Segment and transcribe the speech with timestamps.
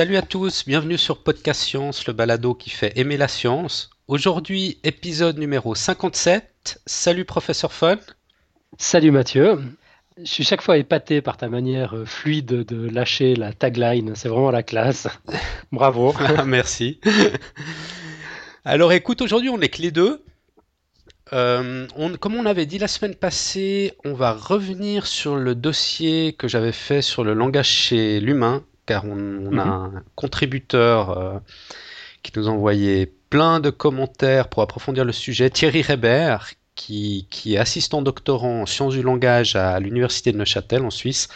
[0.00, 3.90] Salut à tous, bienvenue sur Podcast Science, le balado qui fait aimer la science.
[4.08, 6.80] Aujourd'hui, épisode numéro 57.
[6.86, 7.98] Salut professeur Fun.
[8.78, 9.60] Salut Mathieu.
[10.16, 14.14] Je suis chaque fois épaté par ta manière euh, fluide de lâcher la tagline.
[14.16, 15.06] C'est vraiment la classe.
[15.70, 16.14] Bravo.
[16.18, 16.98] Ah, merci.
[18.64, 20.24] Alors écoute, aujourd'hui on est que les deux.
[21.34, 26.32] Euh, on- comme on avait dit la semaine passée, on va revenir sur le dossier
[26.32, 29.18] que j'avais fait sur le langage chez l'humain, car on,
[29.52, 29.76] on a Mhm.
[29.76, 31.38] un contributeur euh,
[32.22, 36.38] qui nous a envoyé plein de commentaires pour approfondir le sujet, Thierry Reber,
[36.74, 41.28] qui, qui est assistant doctorant en sciences du langage à l'université de Neuchâtel en Suisse.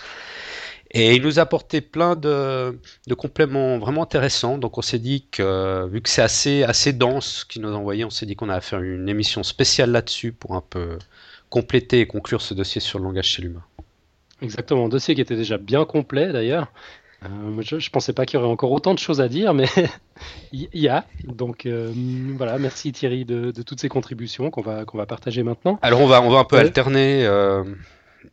[0.91, 4.59] Et il nous a apporté plein de, de compléments vraiment intéressants.
[4.59, 7.77] Donc on s'est dit que, vu que c'est assez, assez dense ce qu'il nous a
[7.77, 10.99] envoyé, on s'est dit qu'on allait faire une émission spéciale là-dessus pour un peu
[11.51, 13.65] compléter et conclure ce dossier sur le langage chez l'humain.
[14.43, 16.73] Exactement, un dossier qui était déjà bien complet d'ailleurs.
[17.25, 19.67] Euh, je ne pensais pas qu'il y aurait encore autant de choses à dire, mais
[20.53, 21.05] il y a.
[21.25, 21.93] Donc euh,
[22.37, 25.79] voilà, merci Thierry de, de toutes ces contributions qu'on va, qu'on va partager maintenant.
[25.83, 26.63] Alors on va, on va un peu Ouais.
[26.63, 27.25] alterner.
[27.25, 27.65] euh,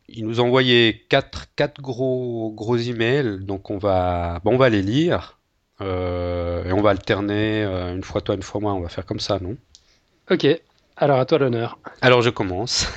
[0.08, 4.70] il nous a envoyé quatre, quatre gros, gros emails, donc on va, bon, on va
[4.70, 5.38] les lire.
[5.82, 5.84] et
[6.72, 8.74] on va alterner une fois toi, une fois moi.
[8.74, 9.58] On va faire comme ça, non?
[10.30, 10.46] Ok,
[10.98, 11.78] alors à toi l'honneur.
[12.02, 12.88] Alors je commence.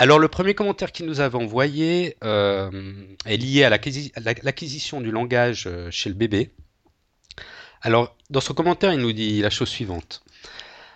[0.00, 2.70] Alors le premier commentaire qu'il nous avait envoyé euh,
[3.26, 6.52] est lié à l'acquisi- à la- l'acquisition du langage euh, chez le bébé.
[7.82, 10.22] Alors dans son commentaire, il nous dit la chose suivante.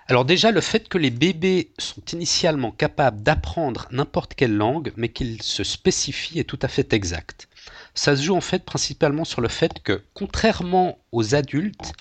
[0.06, 5.08] Alors déjà, le fait que les bébés sont initialement capables d'apprendre n'importe quelle langue, mais
[5.08, 7.48] qu'ils se spécifient est tout à fait exact.
[7.94, 11.92] Ça se joue en fait principalement sur le fait que, contrairement aux adultes,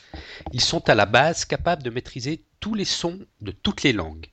[0.52, 4.31] ils sont à la base capables de maîtriser tous les sons de toutes les langues.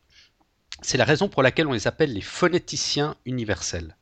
[0.81, 3.97] C'est la raison pour laquelle on les appelle les phonéticiens universels.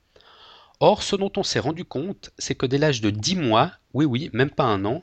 [0.81, 4.05] Or, ce dont on s'est rendu compte, c'est que dès l'âge de 10 mois, oui
[4.05, 5.03] oui, même pas un an,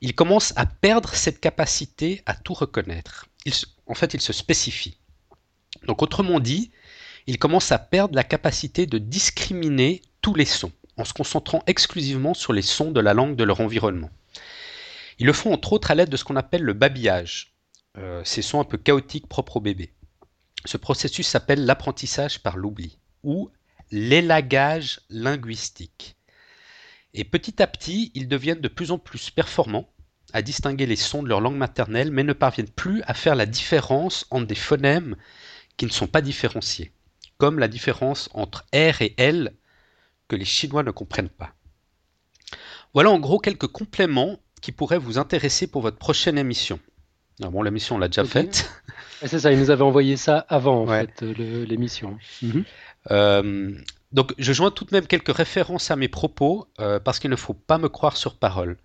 [0.00, 3.26] ils commencent à perdre cette capacité à tout reconnaître.
[3.86, 4.96] En fait, ils se spécifient.
[5.86, 6.70] Donc, autrement dit,
[7.26, 12.32] ils commencent à perdre la capacité de discriminer tous les sons, en se concentrant exclusivement
[12.32, 14.10] sur les sons de la langue de leur environnement.
[15.18, 17.52] Ils le font entre autres à l'aide de ce qu'on appelle le babillage,
[17.98, 19.92] euh, ces sons un peu chaotiques propres au bébé.
[20.64, 23.50] Ce processus s'appelle l'apprentissage par l'oubli ou
[23.90, 26.16] l'élagage linguistique.
[27.14, 29.90] Et petit à petit, ils deviennent de plus en plus performants
[30.32, 33.46] à distinguer les sons de leur langue maternelle, mais ne parviennent plus à faire la
[33.46, 35.16] différence entre des phonèmes
[35.76, 36.92] qui ne sont pas différenciés,
[37.38, 39.54] comme la différence entre R et L
[40.28, 41.54] que les Chinois ne comprennent pas.
[42.94, 46.78] Voilà en gros quelques compléments qui pourraient vous intéresser pour votre prochaine émission.
[47.40, 48.70] Alors bon, l'émission on l'a déjà faite.
[49.24, 51.00] C'est ça, il nous avait envoyé ça avant en Ouais.
[51.06, 52.18] fait euh, l'émission.
[52.42, 52.64] Mhm.
[53.10, 53.72] Euh,
[54.12, 57.36] donc, je joins tout de même quelques références à mes propos euh, parce qu'il ne
[57.36, 58.76] faut pas me croire sur parole.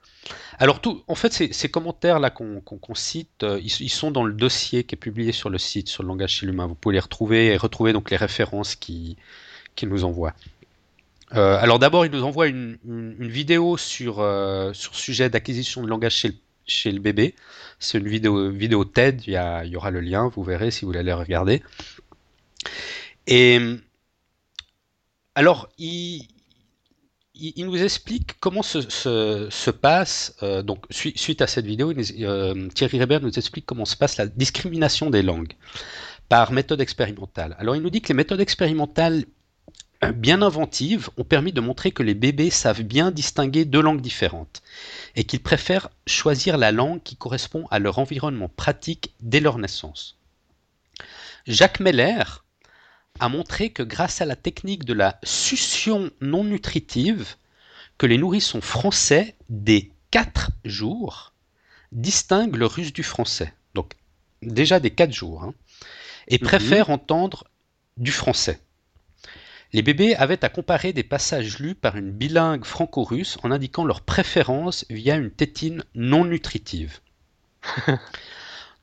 [0.60, 4.34] Alors, tout, en fait, ces, ces commentaires-là qu'on cite, euh, ils, ils sont dans le
[4.34, 6.68] dossier qui est publié sur le site, sur le langage chez l'humain.
[6.68, 9.18] Vous pouvez les retrouver et retrouver donc les références qui,
[9.76, 10.34] qui nous envoient.
[11.32, 15.88] Alors, d'abord, il nous envoie une, une- une vidéo sur, sur le sujet d'acquisition de
[15.88, 17.36] langage chez le, chez le bébé.
[17.80, 21.14] C'est une vidéo, vidéo TED, il y, aura le lien, vous verrez si vous aller
[21.14, 21.62] regarder.
[23.28, 23.60] Et
[25.36, 26.28] alors, il,
[27.58, 32.70] nous explique comment se, se, se passe, euh, donc sui- suite à cette vidéo, euh,
[32.70, 35.54] Thierry Reber nous explique comment se passe la discrimination des langues
[36.30, 37.56] par méthode expérimentale.
[37.60, 39.26] Alors, il nous dit que les méthodes expérimentales
[40.14, 44.62] bien inventives ont permis de montrer que les bébés savent bien distinguer deux langues différentes
[45.16, 50.18] et qu'ils préfèrent choisir la langue qui correspond à leur environnement pratique dès leur naissance.
[51.48, 52.24] Jacques Meller
[53.20, 57.36] a montré que grâce à la technique de la succion non nutritive,
[57.98, 61.34] que les nourrissons français des 4 jours
[61.92, 63.54] distinguent le russe du français.
[63.74, 63.94] Donc
[64.42, 65.44] déjà des 4 jours.
[65.44, 65.54] hein,
[66.28, 66.44] et Mhm.
[66.48, 67.46] préfèrent entendre
[67.98, 68.60] du français.
[69.74, 74.02] Les bébés avaient à comparer des passages lus par une bilingue franco-russe en indiquant leur
[74.02, 77.00] préférence via une tétine non nutritive.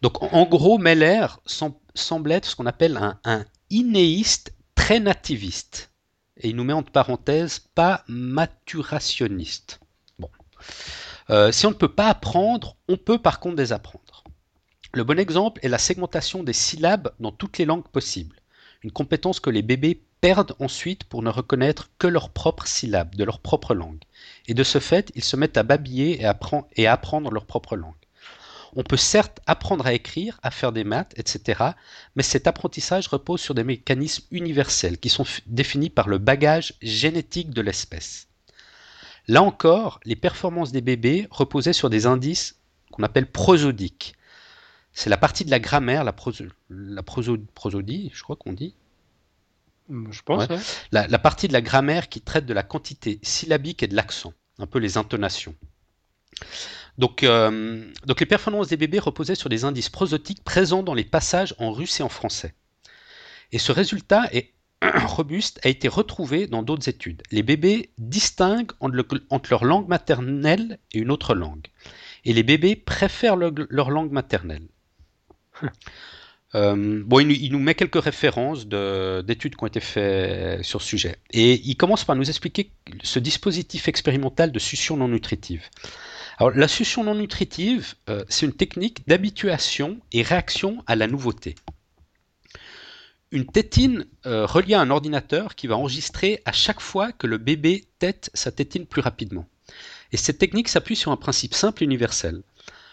[0.02, 5.90] Donc en- gros, Meller sem- semble être ce qu'on appelle un, un inéiste très nativiste.
[6.38, 9.81] Et il nous met entre parenthèses pas maturationniste.
[10.19, 10.29] Bon.
[11.31, 14.25] Euh, si on ne peut pas apprendre, on peut par contre désapprendre.
[14.93, 18.37] Le bon exemple est la segmentation des syllabes dans toutes les langues possibles.
[18.82, 23.24] Une compétence que les bébés perdent ensuite pour ne reconnaître que leurs propres syllabes de
[23.24, 24.00] leur propre langue.
[24.46, 27.92] Et de ce fait, ils se mettent à babiller et, à apprendre leur propre langue.
[28.76, 31.62] On peut certes apprendre à écrire, à faire des maths, etc.,
[32.14, 37.50] mais cet apprentissage repose sur des mécanismes universels qui sont définis par le bagage génétique
[37.50, 38.28] de l'espèce.
[39.26, 42.60] Là encore, les performances des bébés reposaient sur des indices
[42.92, 44.14] qu'on appelle prosodiques.
[44.92, 46.12] C'est la partie de la grammaire, la
[47.02, 48.74] prosodie, je crois qu'on dit.
[50.11, 50.49] Je pense.
[50.91, 54.67] La, partie de la grammaire qui traite de la quantité syllabique et de l'accent, un
[54.67, 55.55] peu les intonations.
[56.99, 61.05] Donc, euh, donc les performances des bébés reposaient sur des indices prosotiques présents dans les
[61.05, 62.55] passages en russe et en français.
[63.50, 64.53] Et ce résultat est
[65.06, 67.23] robuste a été retrouvé dans d'autres études.
[67.31, 71.67] Les bébés distinguent entre, leur langue maternelle et une autre langue.
[72.25, 74.67] Et les bébés préfèrent leur langue maternelle.
[76.54, 81.16] Euh, bon, il, nous met quelques références d'études qui ont été faites sur ce sujet.
[81.31, 82.70] Et il commence par nous expliquer
[83.02, 85.62] ce dispositif expérimental de succion non nutritive.
[86.38, 91.54] Alors, la succion non nutritive, euh, c'est une technique d'habituation et réaction à la nouveauté
[93.32, 97.38] une tétine euh, reliée à un ordinateur qui va enregistrer à chaque fois que le
[97.38, 99.48] bébé tète sa tétine plus rapidement.
[100.12, 102.43] Et cette technique s'appuie sur un principe simple et universel.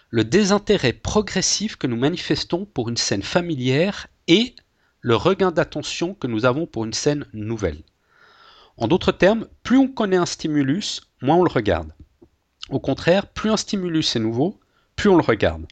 [0.09, 4.55] Le désintérêt progressif que nous manifestons pour une scène familière et
[5.01, 7.83] le regain d'attention que nous avons pour une scène nouvelle.
[8.77, 11.93] En d'autres termes, plus on connaît un stimulus, moins on le regarde.
[12.69, 14.59] Au contraire, plus un stimulus est nouveau,
[14.95, 15.65] plus on le regarde.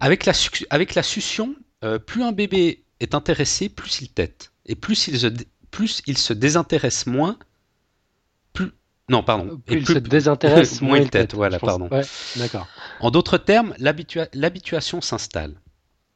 [0.00, 0.32] Avec la,
[0.70, 1.54] avec la succion,
[1.84, 4.52] euh, plus un bébé est intéressé, plus il tête.
[4.66, 5.26] Et plus il se,
[5.70, 7.38] plus il se désintéresse moins.
[9.08, 9.60] Non, pardon.
[9.66, 11.34] Plus il se désintéresse, moins il tête.
[11.34, 11.88] Voilà, pardon.
[12.36, 12.68] d'accord.
[13.00, 15.60] En d'autres termes, l'habituation s'installe.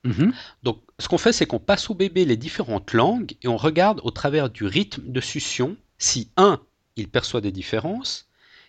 [0.05, 0.33] Mhm.
[0.63, 4.01] Donc, ce qu'on fait, c'est qu'on passe au bébé les différentes langues et on regarde
[4.05, 6.61] au travers du rythme de succion si, un,
[6.97, 8.29] il perçoit des différences,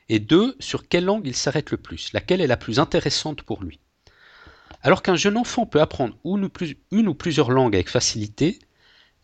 [0.09, 3.63] et deux, sur quelle langue il s'arrête le plus, laquelle est la plus intéressante pour
[3.63, 3.79] lui.
[4.81, 8.59] Alors qu'un jeune enfant peut apprendre une ou, plusieurs langues avec facilité,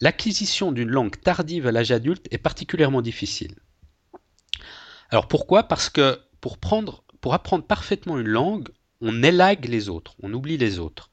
[0.02, 3.56] l'acquisition d'une langue tardive à l'âge adulte est particulièrement difficile.
[5.10, 5.64] Alors pourquoi?
[5.64, 8.70] Parce que pour, pour apprendre parfaitement une langue,
[9.02, 11.10] on élague les autres, on oublie les autres.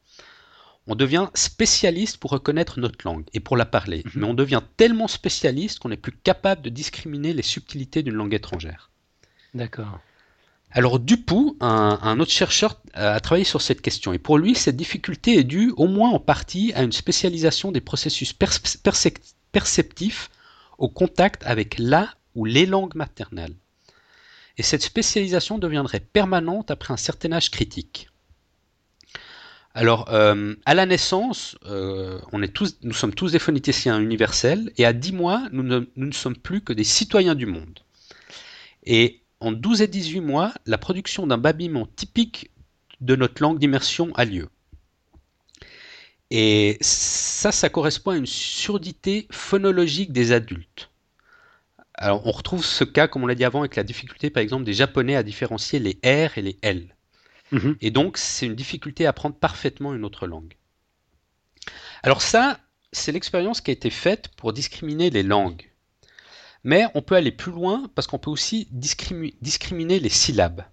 [0.87, 4.13] On devient spécialiste pour reconnaître notre langue et pour la parler, mhm.
[4.17, 8.35] mais on devient tellement spécialiste qu'on n'est plus capable de discriminer les subtilités d'une langue
[8.35, 8.91] étrangère.
[9.55, 10.01] D'accord.
[10.73, 14.13] Alors Dupoux, un, autre chercheur, a travaillé sur cette question.
[14.13, 17.81] Et pour lui, cette difficulté est due au moins en partie à une spécialisation des
[17.81, 18.33] processus
[19.53, 20.31] perceptifs
[20.79, 23.57] au contact avec la ou les langues maternelles.
[24.61, 28.11] Et cette spécialisation deviendrait permanente après un certain âge critique.
[29.73, 32.21] Alors, euh, à la naissance, euh,
[32.83, 36.37] nous sommes tous des phoneticiens universels, et à 10 mois, nous ne, nous ne sommes
[36.37, 37.79] plus que des citoyens du monde.
[38.85, 42.51] Et en 12 et 18 mois, la production d'un babillement typique
[43.01, 44.51] de notre langue d'immersion a lieu.
[46.31, 50.90] Et ça, ça correspond à une surdité phonologique des adultes.
[52.00, 54.64] Alors, on retrouve ce cas, comme on l'a dit avant, avec la difficulté, par exemple,
[54.64, 56.97] des Japonais à différencier les R et les L.
[57.52, 57.76] Mhm.
[57.82, 60.56] Et donc, c'est une difficulté à apprendre parfaitement une autre langue.
[62.02, 62.58] Alors ça,
[62.93, 65.70] c'est l'expérience qui a été faite pour discriminer les langues.
[66.64, 70.65] Mais on peut aller plus loin parce qu'on peut aussi discriminer les syllabes.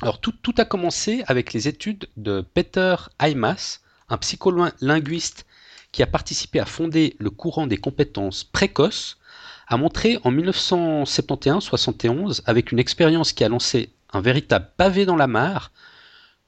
[0.00, 5.46] Alors tout, a commencé avec les études de Peter Aimas, un psycholinguiste
[5.92, 9.18] qui a participé à fonder le courant des compétences précoces,
[9.66, 15.26] a montré en 1971-71, avec une expérience qui a lancé un véritable pavé dans la
[15.26, 15.72] mare,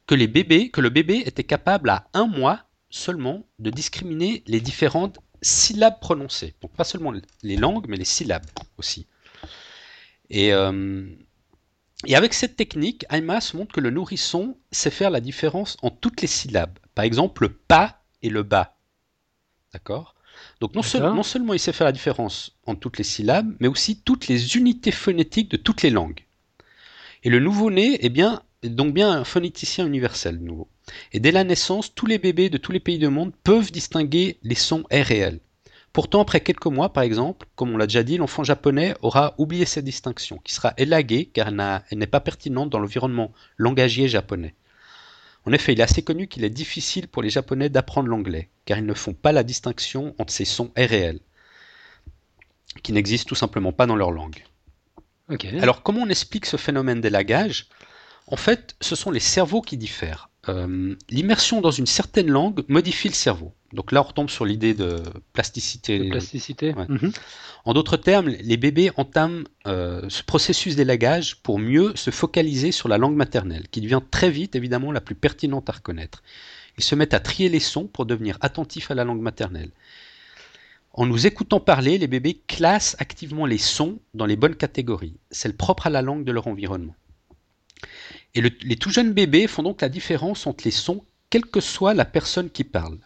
[0.07, 4.61] que, les bébés, que le bébé était capable à un mois seulement de discriminer les
[4.61, 6.55] différentes syllabes prononcées.
[6.61, 8.47] Donc pas seulement les langues, mais les syllabes
[8.79, 9.07] aussi.
[10.31, 11.07] Et, euh,
[12.13, 16.29] avec cette technique, Aimas montre que le nourrisson sait faire la différence en toutes les
[16.29, 16.79] syllabes.
[16.95, 18.77] Par exemple, le pas et le bas.
[19.73, 20.14] D'accord?
[20.73, 23.97] Donc non, non, seulement il sait faire la différence en toutes les syllabes, mais aussi
[23.97, 26.25] toutes les unités phonétiques de toutes les langues.
[27.23, 30.69] Et le nouveau-né est bien, donc bien un phonéticien universel nouveau.
[31.13, 34.39] Et dès la naissance, tous les bébés de tous les pays du monde peuvent distinguer
[34.43, 35.41] les sons R et L.
[35.95, 39.65] Pourtant, après quelques mois, par exemple, comme on l'a déjà dit, l'enfant japonais aura oublié
[39.65, 44.55] cette distinction, qui sera élaguée car elle n'est pas pertinente dans l'environnement langagier japonais.
[45.47, 48.79] En effet, il est assez connu qu'il est difficile pour les japonais d'apprendre l'anglais, car
[48.79, 51.21] ils ne font pas la distinction entre ces sons R et L,
[52.83, 54.45] qui n'existent tout simplement pas dans leur langue.
[55.61, 57.69] Alors, comment on explique ce phénomène d'élagage
[58.27, 60.29] En fait, ce sont les cerveaux qui diffèrent.
[60.49, 63.55] Euh, l'immersion dans une certaine langue modifie le cerveau.
[63.75, 65.03] Donc là, on retombe sur l'idée de
[65.33, 66.09] plasticité.
[66.09, 66.75] plasticité.
[66.75, 67.13] Mhm.
[67.65, 72.89] En d'autres termes, les bébés entament euh, ce processus d'élagage pour mieux se focaliser sur
[72.89, 76.23] la langue maternelle, qui devient très vite évidemment la plus pertinente à reconnaître.
[76.79, 79.71] Ils se mettent à trier les sons pour devenir attentifs à la langue maternelle.
[80.93, 85.57] En nous écoutant parler, les bébés classent activement les sons dans les bonnes catégories, celles
[85.57, 86.95] propres à la langue de leur environnement.
[88.37, 91.95] Et les tout jeunes bébés font donc la différence entre les sons, quelle que soit
[91.95, 92.99] la personne qui parle.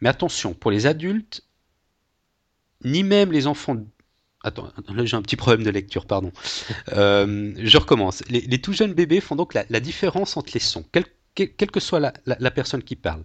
[0.00, 1.42] Mais attention, pour les adultes,
[2.84, 3.76] ni même les enfants
[4.42, 6.30] Attends, là j'ai un petit problème de lecture, pardon.
[6.92, 8.22] Euh, je recommence.
[8.28, 12.50] Les, tout jeunes bébés font donc la, différence entre les sons, quelle, que soit la,
[12.52, 13.24] personne qui parle.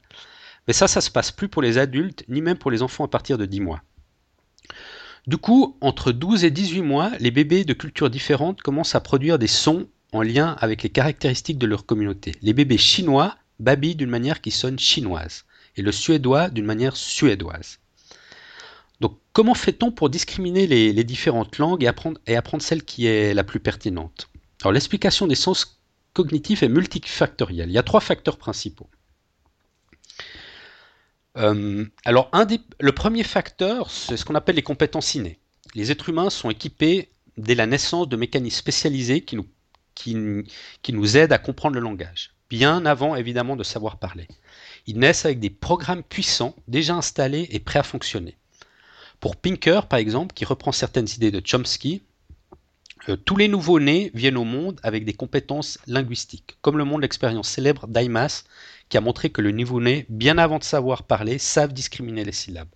[0.68, 3.08] Mais ça, ça se passe plus pour les adultes, ni même pour les enfants à
[3.08, 3.84] partir de 10 mois.
[5.28, 9.38] Du coup, entre 12 et 18 mois, les bébés de cultures différentes commencent à produire
[9.38, 12.34] des sons en lien avec les caractéristiques de leur communauté.
[12.42, 15.46] Les bébés chinois babillent d'une manière qui sonne chinoise,
[15.82, 17.80] le suédois d'une manière suédoise.
[19.02, 23.60] Donc comment fait-on pour discriminer les, différentes langues et apprendre, celle qui est la plus
[23.60, 24.30] pertinente?
[24.62, 25.82] Alors l'explication des sens
[26.14, 27.70] cognitifs est multifactorielle.
[27.70, 28.90] Il y a trois facteurs principaux.
[31.38, 32.30] Euh, alors
[32.80, 35.40] le premier facteur, c'est ce qu'on appelle les compétences innées.
[35.74, 41.38] Les êtres humains sont équipés dès la naissance de mécanismes spécialisés qui nous aident à
[41.38, 44.28] comprendre le langage, bien avant évidemment de savoir parler.
[44.88, 48.38] Ils naissent avec des programmes puissants déjà installés et prêts à fonctionner.
[49.20, 52.02] Pour Pinker, par exemple, qui reprend certaines idées de Chomsky,
[53.10, 57.50] euh, tous les nouveaux-nés viennent au monde avec des compétences linguistiques, comme le montre l'expérience
[57.50, 58.46] célèbre d'Aimas,
[58.90, 62.70] qui a montré que le nouveau-né, bien avant de savoir parler, savent discriminer les syllabes.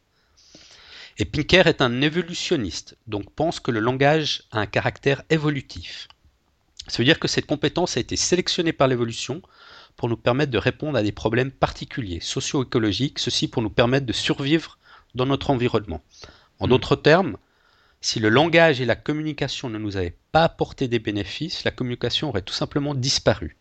[1.17, 6.07] Et Pinker est un évolutionniste, donc pense que le langage a un caractère évolutif.
[6.87, 9.41] Ça veut dire que cette compétence a été sélectionnée par l'évolution
[9.97, 14.13] pour nous permettre de répondre à des problèmes particuliers, socio-écologiques, ceci pour nous permettre de
[14.13, 14.77] survivre
[15.13, 16.01] dans notre environnement.
[16.59, 17.37] En d'autres termes,
[18.01, 22.29] si le langage et la communication ne nous avaient pas apporté des bénéfices, la communication
[22.29, 23.57] aurait tout simplement disparu.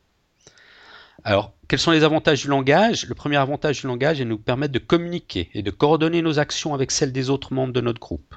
[1.22, 3.06] Alors, quels sont les avantages du langage?
[3.06, 6.38] Le premier avantage du langage est de nous permettre de communiquer et de coordonner nos
[6.38, 8.34] actions avec celles des autres membres de notre groupe.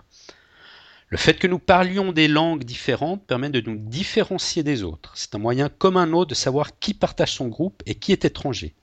[1.10, 5.14] Le fait que nous parlions des langues différentes permet de nous différencier des autres.
[5.16, 8.26] C'est un moyen comme un autre de savoir qui partage son groupe et qui est
[8.26, 8.76] étranger.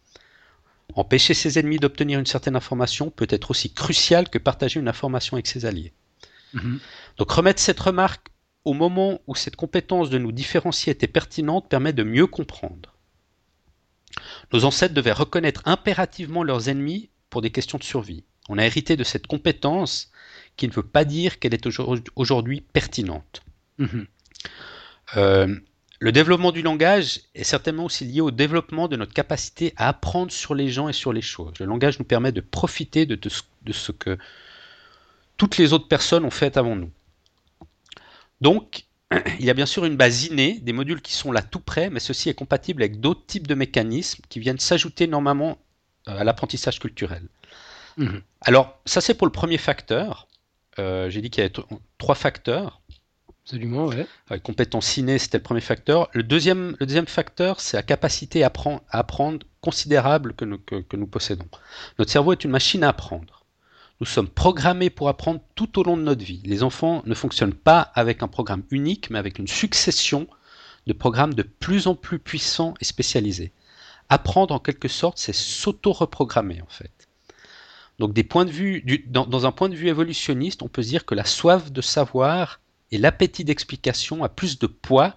[0.95, 5.37] Empêcher ses ennemis d'obtenir une certaine information peut être aussi crucial que partager une information
[5.37, 5.93] avec ses alliés.
[6.55, 6.81] Mhm.
[7.19, 8.29] Donc remettre cette remarque
[8.65, 12.95] au moment où cette compétence de nous différencier était pertinente permet de mieux comprendre.
[14.53, 18.25] Nos ancêtres devaient reconnaître impérativement leurs ennemis pour des questions de survie.
[18.49, 20.11] On a hérité de cette compétence
[20.57, 21.69] qui ne veut pas dire qu'elle est
[22.17, 23.43] aujourd'hui pertinente.
[23.79, 24.07] Mhm.
[25.17, 25.57] Euh,
[26.01, 30.33] le développement du langage est certainement aussi lié au développement de notre capacité à apprendre
[30.33, 31.55] sur les gens et sur les choses.
[31.61, 34.19] Le langage nous permet de profiter de, ce que
[35.37, 36.91] toutes les autres personnes ont fait avant nous.
[38.41, 38.85] Donc,
[39.39, 41.91] il y a bien sûr une base innée, des modules qui sont là tout près,
[41.91, 45.59] mais ceci est compatible avec d'autres types de mécanismes qui viennent s'ajouter normalement
[46.09, 47.29] euh, à l'apprentissage culturel.
[47.97, 48.21] Mhm.
[48.43, 50.29] Alors, ça c'est pour le premier facteur.
[50.79, 51.55] Euh, j'ai dit qu'il y avait
[51.99, 52.81] trois facteurs.
[53.45, 54.07] Absolument, ouais.
[54.43, 56.09] compétence ciné, c'était le premier facteur.
[56.13, 58.51] Le deuxième, le deuxième facteur, c'est la capacité à
[58.89, 61.49] apprendre, considérable que nous, que, nous possédons.
[61.99, 63.45] Notre cerveau est une machine à apprendre.
[64.01, 66.41] Nous sommes programmés pour apprendre tout au long de notre vie.
[66.45, 70.27] Les enfants ne fonctionnent pas avec un programme unique, mais avec une succession
[70.87, 73.53] de programmes de plus en plus puissants et spécialisés.
[74.09, 76.94] Apprendre, en quelque sorte, c'est s'auto-reprogrammer, en fait.
[77.99, 80.89] Donc, des points de vue, dans, dans un point de vue évolutionniste, on peut se
[80.89, 82.61] dire que la soif de savoir
[82.91, 85.17] et l'appétit d'explication a plus de poids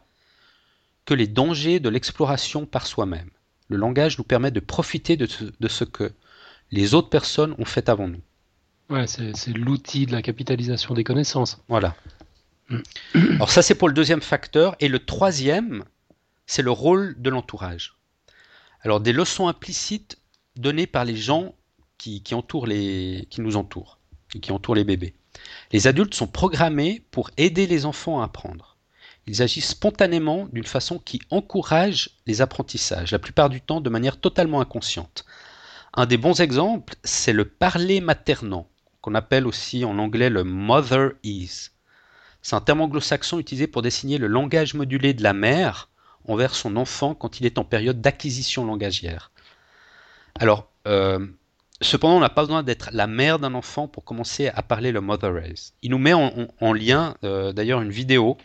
[1.06, 3.30] que les dangers de l'exploration par soi-même.
[3.70, 6.14] Le langage nous permet de profiter de ce, que
[6.72, 8.22] les autres personnes ont fait avant nous.
[8.90, 11.62] Ouais, c'est l'outil de la capitalisation des connaissances.
[11.68, 11.96] Voilà.
[12.70, 12.82] Mm.
[13.36, 14.76] Alors ça, c'est pour le deuxième facteur.
[14.80, 15.84] Et le troisième,
[16.46, 17.96] c'est le rôle de l'entourage.
[18.82, 20.18] Alors des leçons implicites
[20.56, 21.54] données par les gens
[21.98, 22.24] qui,
[22.66, 23.98] les, nous entourent,
[24.42, 25.14] qui entourent les bébés.
[25.72, 28.78] Les adultes sont programmés pour aider les enfants à apprendre.
[29.28, 34.20] Ils agissent spontanément d'une façon qui encourage les apprentissages, la plupart du temps de manière
[34.20, 35.26] totalement inconsciente.
[35.94, 38.70] Un des bons exemples, c'est le parler maternant,
[39.02, 41.72] qu'on appelle aussi en anglais le mother is.
[42.42, 45.90] C'est un terme anglo-saxon utilisé pour désigner le langage modulé de la mère
[46.26, 49.32] envers son enfant quand il est en période d'acquisition langagière.
[50.40, 51.26] Alors, euh,
[51.82, 55.02] Cependant, on n'a pas besoin d'être la mère d'un enfant pour commencer à parler le
[55.02, 55.74] mother race.
[55.84, 58.38] Il nous met en, lien euh, d'ailleurs une vidéo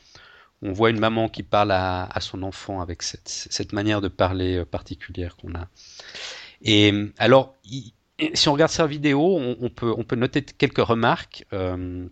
[0.61, 4.59] où on voit une maman qui parle à, son enfant avec cette, manière de parler
[4.59, 5.69] euh, particulière qu'on a.
[6.61, 7.55] Et alors,
[8.35, 11.47] si on regarde cette vidéo, on, peut, noter quelques remarques.
[11.55, 12.07] Euh,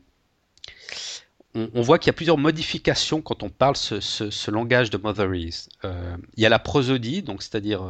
[1.55, 5.69] on, voit qu'il y a plusieurs modifications quand on parle ce, langage de motherese.
[5.85, 7.83] il y a la prosodie, donc c'est-à-dire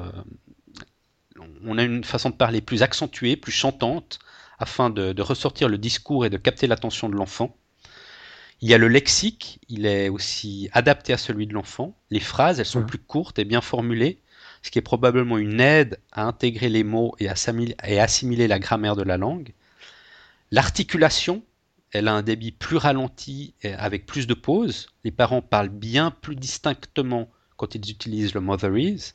[1.65, 4.19] on a une façon de parler plus accentuée, plus chantante,
[4.59, 7.57] afin de, de ressortir le discours et de capter l'attention de l'enfant.
[8.61, 11.97] Il y a le lexique, il est aussi adapté à celui de l'enfant.
[12.11, 12.87] Les phrases, elles sont Mhm.
[12.87, 14.21] plus courtes et bien formulées,
[14.63, 18.49] ce qui est probablement une aide à intégrer les mots et à assimiler, et assimiler
[18.49, 19.53] la grammaire de la langue.
[20.51, 21.43] L'articulation,
[21.93, 24.89] elle a un débit plus ralenti et avec plus de pauses.
[25.05, 29.15] Les parents parlent bien plus distinctement quand ils utilisent le mother is.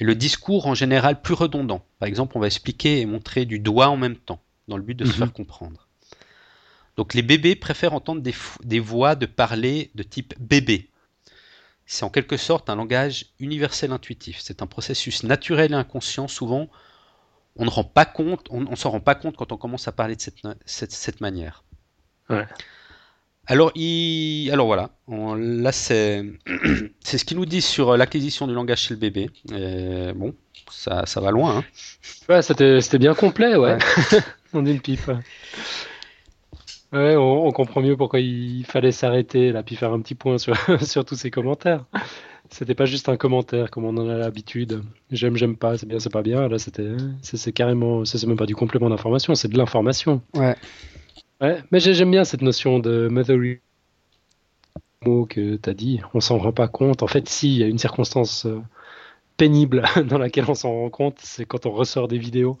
[0.00, 1.84] Et le discours en général plus redondant.
[1.98, 4.94] Par exemple, on va expliquer et montrer du doigt en même temps, dans le but
[4.94, 5.16] de se Mhm.
[5.16, 5.88] faire comprendre.
[6.96, 10.90] Donc les bébés préfèrent entendre des, voix de parler de type bébé.
[11.86, 14.38] C'est en quelque sorte un langage universel intuitif.
[14.40, 16.28] C'est un processus naturel et inconscient.
[16.28, 16.68] Souvent,
[17.56, 19.92] on ne rend pas compte, on, on s'en rend pas compte quand on commence à
[19.92, 21.64] parler de cette, cette, cette manière.
[22.30, 22.46] Ouais.
[23.50, 24.50] Alors, il...
[24.52, 26.22] Alors voilà, On- là c'est
[27.00, 29.30] c'est ce qu'ils nous disent sur l'acquisition du langage chez le bébé.
[29.54, 30.34] Et bon,
[30.70, 31.58] ça, ça va loin.
[31.58, 31.64] hein.
[32.28, 33.78] Ouais, c'était c'était bien complet, ouais.
[34.52, 35.06] en une pipe.
[35.08, 35.16] ouais.
[36.92, 40.38] Ouais, on, on comprend mieux pourquoi il fallait s'arrêter là, puis faire un petit point
[40.38, 41.84] sur, sur tous ces commentaires.
[42.50, 44.82] C'était pas juste un commentaire comme on en a l'habitude.
[45.10, 46.48] J'aime, j'aime pas, c'est bien, c'est pas bien.
[46.48, 50.22] Là, c'était, c'est c'est carrément, c'est c'est même pas du complément d'information, c'est de l'information.
[50.34, 50.56] Ouais.
[51.40, 53.60] Ouais, mais j'ai- j'aime bien cette notion de mothery
[55.04, 56.00] mot que tu as dit.
[56.14, 57.02] On s'en rend pas compte.
[57.02, 58.60] En fait, si, il y a une circonstance euh,
[59.36, 62.58] pénible dans laquelle on s'en rend compte, c'est quand on ressort des vidéos.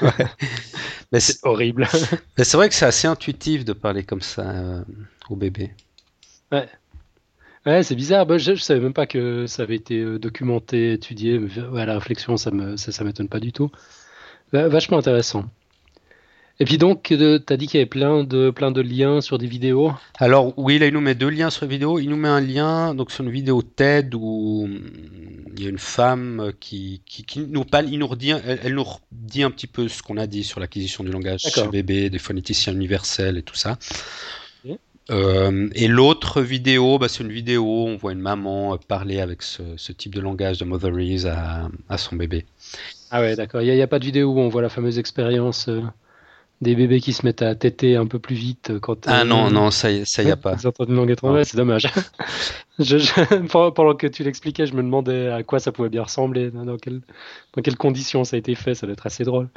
[1.12, 1.86] Mais c'est horrible.
[2.38, 4.82] mais c'est vrai que c'est assez intuitif de parler comme ça euh,
[5.30, 5.72] au bébé.
[7.66, 8.26] Ouais, c'est bizarre.
[8.26, 11.38] Bah, je, je savais même pas que ça avait été euh, documenté, étudié.
[11.38, 13.70] Mais, ouais, la réflexion, ça me, ça, ça m'étonne pas du tout.
[14.52, 15.46] Va- vachement intéressant.
[16.60, 19.38] Et puis donc, tu as dit qu'il y avait plein de, plein de liens sur
[19.38, 19.92] des vidéos.
[20.18, 22.00] Alors oui, là il nous met deux liens sur la vidéo.
[22.00, 24.80] Il nous met un lien donc sur une vidéo TED où hum,
[25.56, 28.74] il y a une femme qui, qui, qui nous parle, il nous redit, elle, elle
[28.74, 32.10] nous redit un petit peu ce qu'on a dit sur l'acquisition du langage chez bébé,
[32.10, 33.78] des phonéticiens universels et tout ça.
[35.10, 39.20] Euh, et l'autre vidéo, bah, c'est une vidéo où on voit une maman euh, parler
[39.20, 42.44] avec ce, ce type de langage de Motheries à, à son bébé.
[43.10, 43.62] Ah ouais, d'accord.
[43.62, 45.80] Il n'y a, pas de vidéo où on voit la fameuse expérience euh,
[46.60, 49.06] des bébés qui se mettent à téter un peu plus vite quand.
[49.06, 50.56] Ah euh, non, non, ça y, ça y a pas.
[50.60, 51.86] Ils entendent une langue étrangère, c'est dommage.
[52.80, 56.52] Je- je- pendant que tu l'expliquais, je me demandais à quoi ça pouvait bien ressembler,
[56.52, 57.00] dans, quelle-
[57.54, 59.48] dans quelles conditions ça a été fait, ça doit être assez drôle.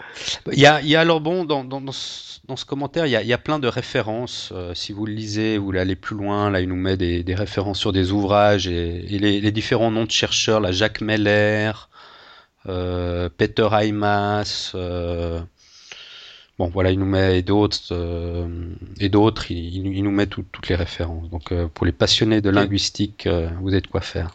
[0.51, 3.05] Il y a, il y a alors bon dans, dans, dans ce, dans ce commentaire,
[3.05, 4.51] il y a, il y a plein de références.
[4.55, 7.23] Euh, si vous le lisez, vous voulez aller plus loin, là il nous met des,
[7.23, 11.01] des références sur des ouvrages et, et les, les différents noms de chercheurs, là Jacques
[11.01, 11.71] Meller,
[12.67, 15.39] euh, Peter Aimas, euh,
[16.61, 18.47] bon voilà il nous met et d'autres euh,
[18.99, 21.27] et d'autres, il, il nous- il nous met tout- toutes les références.
[21.31, 24.29] Donc euh, pour les passionnés de linguistique, euh, vous de quoi faire?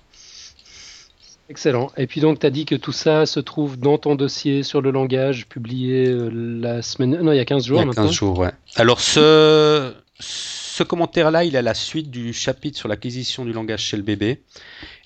[1.49, 1.93] Excellent.
[1.97, 4.81] Et puis donc, tu as dit que tout ça se trouve dans ton dossier sur
[4.81, 7.21] le langage publié la semaine.
[7.23, 8.07] Non, il y a 15 Il jours y a maintenant.
[8.07, 8.51] 15 jours, ouais.
[8.75, 13.83] Alors ce, ce commentaire-là, il est à la suite du chapitre sur l'acquisition du langage
[13.85, 14.43] chez le bébé.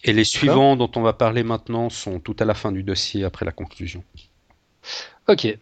[0.04, 3.22] Et les suivants dont on va parler maintenant sont tout à la fin du dossier
[3.24, 4.02] après la conclusion.
[5.28, 5.58] Ok.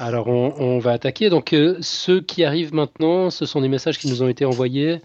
[0.00, 1.28] Alors, on, on va attaquer.
[1.28, 5.02] Donc, euh, ceux qui arrivent maintenant, ce sont des messages qui nous ont été envoyés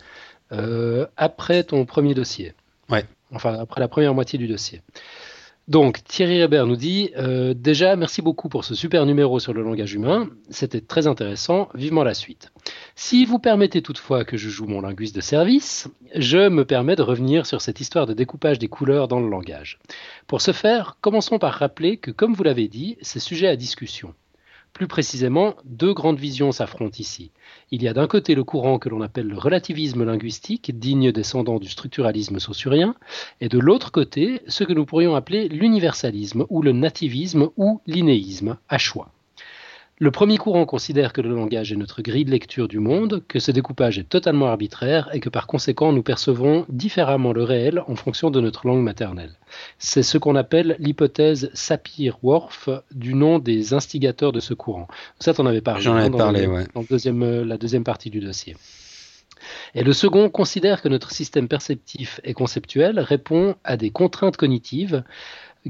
[0.53, 2.53] euh, après ton premier dossier.
[2.89, 3.03] Ouais.
[3.33, 4.81] Enfin, après la première moitié du dossier.
[5.67, 9.63] Donc, Thierry Hébert nous dit euh, Déjà, merci beaucoup pour ce super numéro sur le
[9.63, 10.29] langage humain.
[10.49, 11.67] C'était très intéressant.
[11.73, 12.53] Vivement la suite.
[12.95, 17.01] Si vous permettez toutefois que je joue mon linguiste de service, je me permets de
[17.01, 19.77] revenir sur cette histoire de découpage des couleurs dans le langage.
[20.25, 24.13] Pour ce faire, commençons par rappeler que, comme vous l'avez dit, c'est sujet à discussion.
[24.75, 27.31] Plus précisément, deux grandes visions s'affrontent ici.
[27.71, 31.59] Il y a d'un côté le courant que l'on appelle le relativisme linguistique, digne descendant
[31.59, 32.93] du structuralisme saussurien,
[33.39, 38.57] et de l'autre côté, ce que nous pourrions appeler l'universalisme ou le nativisme ou l'inéisme,
[38.67, 39.14] à choix.
[39.97, 43.39] Le premier courant considère que le langage est notre grille de lecture du monde, que
[43.39, 47.95] ce découpage est totalement arbitraire et que par conséquent nous percevons différemment le réel en
[47.95, 49.31] fonction de notre langue maternelle.
[49.79, 54.89] C'est ce qu'on appelle l'hypothèse Sapir-Whorf du nom des instigateurs de ce courant.
[55.19, 56.65] Ça, t'en avais parlé, J'en avais dans, parlé, le- ouais.
[56.73, 58.57] dans le deuxième, euh, la deuxième partie du dossier.
[59.75, 65.03] Et le second considère que notre système perceptif et conceptuel répond à des contraintes cognitives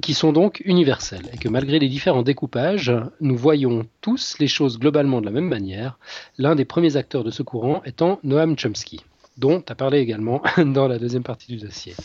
[0.01, 4.79] qui sont donc universelles et que malgré les différents découpages, nous voyons tous les choses
[4.79, 5.97] globalement de la même manière,
[6.37, 9.01] l'un des premiers acteurs de ce courant étant Noam Chomsky,
[9.37, 11.95] dont tu as parlé également dans la deuxième partie du dossier.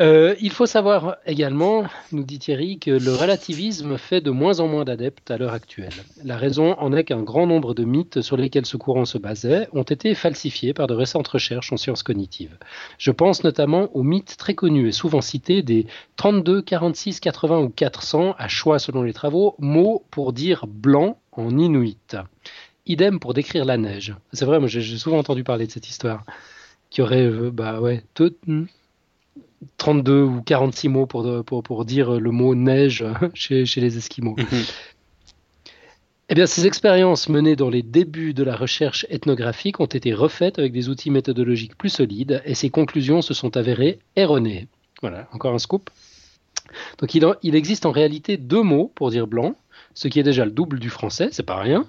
[0.00, 4.66] Euh, il faut savoir également, nous dit Thierry, que le relativisme fait de moins en
[4.66, 5.92] moins d'adeptes à l'heure actuelle.
[6.24, 9.68] La raison en est qu'un grand nombre de mythes sur lesquels ce courant se basait
[9.72, 12.56] ont été falsifiés par de récentes recherches en sciences cognitives.
[12.96, 15.86] Je pense notamment aux mythes très connus et souvent cités des
[16.16, 21.58] 32, 46, 80 ou 400, à choix selon les travaux, mots pour dire blanc en
[21.58, 22.16] inuit.
[22.86, 24.14] Idem pour décrire la neige.
[24.32, 26.24] C'est vrai, moi j'ai souvent entendu parler de cette histoire.
[26.88, 28.34] Qui aurait, euh, bah ouais, tout,
[29.76, 34.36] 32 ou 46 mots pour, pour, pour dire le mot neige chez, chez les Esquimaux.
[34.36, 34.64] Mhm.
[36.32, 40.60] Eh bien, ces expériences menées dans les débuts de la recherche ethnographique ont été refaites
[40.60, 44.68] avec des outils méthodologiques plus solides et ces conclusions se sont avérées erronées.
[45.00, 45.90] Voilà, encore un scoop.
[46.98, 49.56] Donc, il, il existe en réalité deux mots pour dire blanc,
[49.94, 51.84] ce qui est déjà le double du français, c'est pas rien,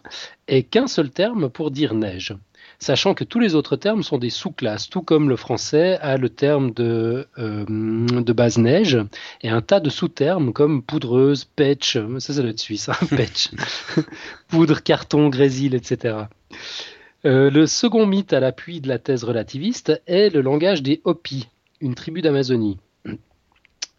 [0.48, 2.36] et qu'un seul terme pour dire neige
[2.82, 6.30] sachant que tous les autres termes sont des sous-classes, tout comme le français a le
[6.30, 8.98] terme de, euh, base neige
[9.41, 13.52] et un tas de sous-termes comme poudreuse, patch, ça ça doit être suisse, hein, patch,
[14.50, 16.26] poudre, carton, grésil, etc.
[17.24, 21.48] Euh, le second mythe à l'appui de la thèse relativiste est le langage des Hopi,
[21.82, 22.80] une tribu d'Amazonie.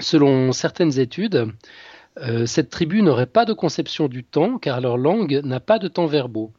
[0.00, 1.46] Selon certaines études,
[2.18, 5.86] euh, cette tribu n'aurait pas de conception du temps car leur langue n'a pas de
[5.86, 6.52] temps verbaux.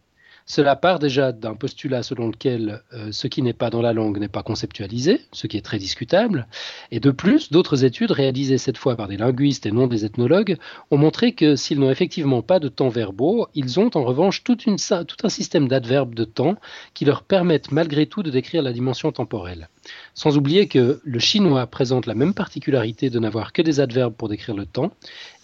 [0.46, 4.20] Cela part déjà d'un postulat selon lequel euh, ce qui n'est pas dans la langue
[4.20, 6.48] n'est pas conceptualisé, ce qui est très discutable.
[6.92, 10.58] Et de plus, d'autres études, réalisées cette fois par des linguistes et non des ethnologues,
[10.92, 14.58] ont montré que s'ils n'ont effectivement pas de temps verbaux, ils ont en revanche tout
[14.68, 16.56] un système d'adverbes de temps
[16.94, 19.70] qui leur permettent malgré tout de décrire la dimension temporelle.
[20.14, 24.30] Sans oublier que le chinois présente la même particularité de n'avoir que des adverbes pour
[24.30, 24.92] décrire le temps,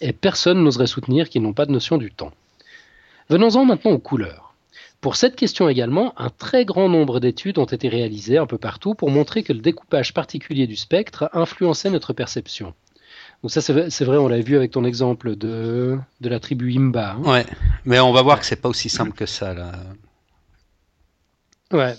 [0.00, 2.32] et personne n'oserait soutenir qu'ils n'ont pas de notion du temps.
[3.28, 4.49] Venons-en maintenant aux couleurs.
[5.00, 8.94] Pour cette question également, un très grand nombre d'études ont été réalisées un peu partout
[8.94, 12.74] pour montrer que le découpage particulier du spectre influençait notre perception.
[13.42, 17.12] Donc ça, c'est vrai, on l'a vu avec ton exemple de, de la tribu Imba.
[17.12, 17.22] Hein.
[17.22, 17.46] Ouais,
[17.86, 19.72] mais on va voir que c'est pas aussi simple que ça là.
[21.72, 21.94] Ouais.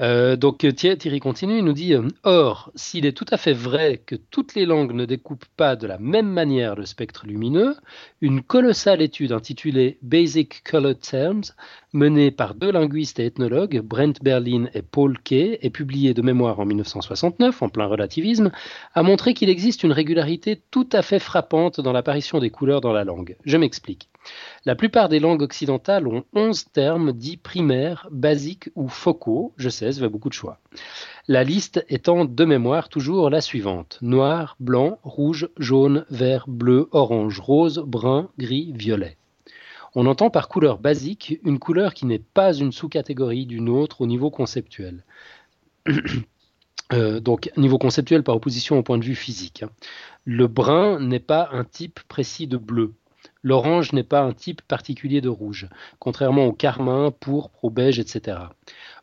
[0.00, 4.02] Euh, donc Thierry continue, il nous dit euh, Or, s'il est tout à fait vrai
[4.04, 7.76] que toutes les langues ne découpent pas de la même manière le spectre lumineux,
[8.20, 11.44] une colossale étude intitulée Basic Color Terms,
[11.92, 16.58] menée par deux linguistes et ethnologues, Brent Berlin et Paul Kay, et publiée de mémoire
[16.58, 18.50] en 1969, en plein relativisme,
[18.94, 22.92] a montré qu'il existe une régularité tout à fait frappante dans l'apparition des couleurs dans
[22.92, 23.36] la langue.
[23.44, 24.08] Je m'explique.
[24.64, 29.52] La plupart des langues occidentales ont 11 termes dits primaires, basiques ou focaux.
[29.56, 30.58] Je sais, ça fait beaucoup de choix.
[31.28, 33.98] La liste étant de mémoire toujours la suivante.
[34.02, 39.16] Noir, blanc, rouge, jaune, vert, bleu, orange, rose, brun, gris, violet.
[39.94, 44.06] On entend par couleur basique une couleur qui n'est pas une sous-catégorie d'une autre au
[44.06, 45.04] niveau conceptuel.
[46.92, 49.62] Euh, donc, niveau conceptuel par opposition au point de vue physique.
[49.62, 49.70] Hein.
[50.26, 52.92] Le brun n'est pas un type précis de bleu.
[53.44, 58.38] L'orange n'est pas un type particulier de rouge, contrairement au carmin, pourpre, au beige, etc.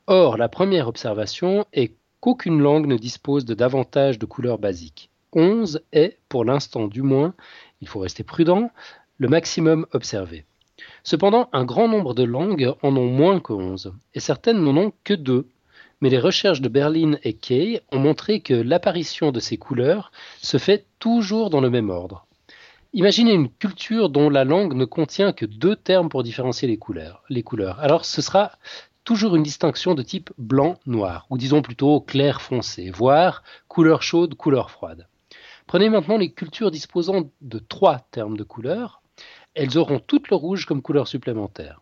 [0.07, 5.11] Or, la première observation est qu'aucune langue ne dispose de davantage de couleurs basiques.
[5.33, 7.35] 11 est, pour l'instant du moins,
[7.81, 8.71] il faut rester prudent,
[9.19, 10.45] le maximum observé.
[11.03, 14.93] Cependant, un grand nombre de langues en ont moins que 11, et certaines n'en ont
[15.03, 15.47] que 2.
[16.01, 20.57] Mais les recherches de Berlin et Kay ont montré que l'apparition de ces couleurs se
[20.57, 22.25] fait toujours dans le même ordre.
[22.93, 27.23] Imaginez une culture dont la langue ne contient que deux termes pour différencier les couleurs.
[27.29, 27.79] Les couleurs.
[27.79, 28.51] Alors ce sera
[29.05, 35.07] toujours une distinction de type blanc-noir, ou disons plutôt clair-foncé, voire couleur chaude, couleur froide.
[35.67, 39.01] Prenez maintenant les cultures disposant de trois termes de couleurs.
[39.53, 41.79] Elles auront toutes le rouge comme couleur supplémentaire.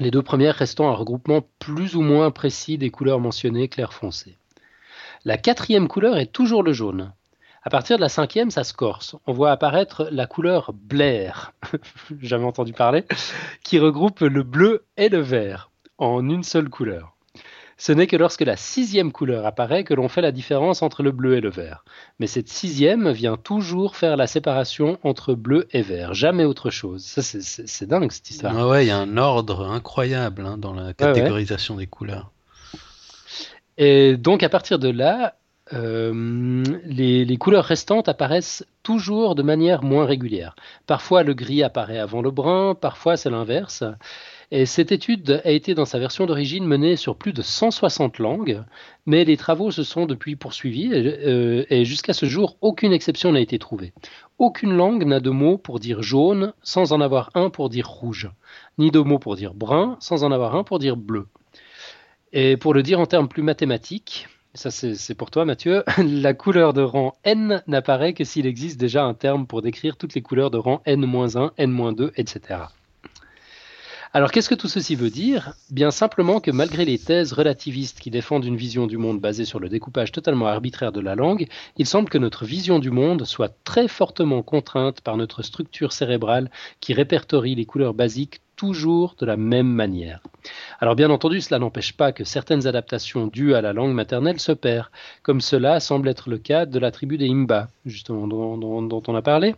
[0.00, 4.36] Les deux premières restant un regroupement plus ou moins précis des couleurs mentionnées clair-foncé.
[5.24, 7.12] La quatrième couleur est toujours le jaune.
[7.64, 9.14] À partir de la cinquième, ça se corse.
[9.26, 11.52] On voit apparaître la couleur Blair,
[12.20, 13.04] jamais entendu parler,
[13.62, 17.14] qui regroupe le bleu et le vert en une seule couleur.
[17.78, 21.10] Ce n'est que lorsque la sixième couleur apparaît que l'on fait la différence entre le
[21.10, 21.84] bleu et le vert.
[22.20, 27.04] Mais cette sixième vient toujours faire la séparation entre bleu et vert, jamais autre chose.
[27.04, 28.56] Ça, c'est dingue cette histoire.
[28.56, 32.30] Ah ouais, il y a un ordre incroyable hein, dans la catégorisation des couleurs.
[33.78, 35.34] Et donc à partir de là,
[35.72, 40.54] euh, les, couleurs restantes apparaissent toujours de manière moins régulière.
[40.86, 43.84] Parfois le gris apparaît avant le brun, parfois c'est l'inverse.
[44.50, 48.62] Et cette étude a été dans sa version d'origine menée sur plus de 160 langues,
[49.06, 53.40] mais les travaux se sont depuis poursuivis euh, et jusqu'à ce jour, aucune exception n'a
[53.40, 53.94] été trouvée.
[54.38, 58.30] Aucune langue n'a de mot pour dire jaune sans en avoir un pour dire rouge,
[58.76, 61.28] ni de mot pour dire brun sans en avoir un pour dire bleu.
[62.34, 66.74] Et pour le dire en termes plus mathématiques, ça c'est pour toi Mathieu, la couleur
[66.74, 70.50] de rang n n'apparaît que s'il existe déjà un terme pour décrire toutes les couleurs
[70.50, 72.64] de rang n-1, n-2, etc.
[74.14, 75.54] Alors qu'est-ce que tout ceci veut dire?
[75.70, 79.58] Bien simplement que malgré les thèses relativistes qui défendent une vision du monde basée sur
[79.58, 83.54] le découpage totalement arbitraire de la langue, il semble que notre vision du monde soit
[83.64, 89.36] très fortement contrainte par notre structure cérébrale qui répertorie les couleurs basiques toujours de la
[89.36, 90.20] même manière.
[90.78, 94.52] Alors bien entendu, cela n'empêche pas que certaines adaptations dues à la langue maternelle se
[94.52, 94.88] perdent,
[95.24, 99.22] comme cela semble être le cas de la tribu des Imba, justement dont, on a
[99.22, 99.56] parlé.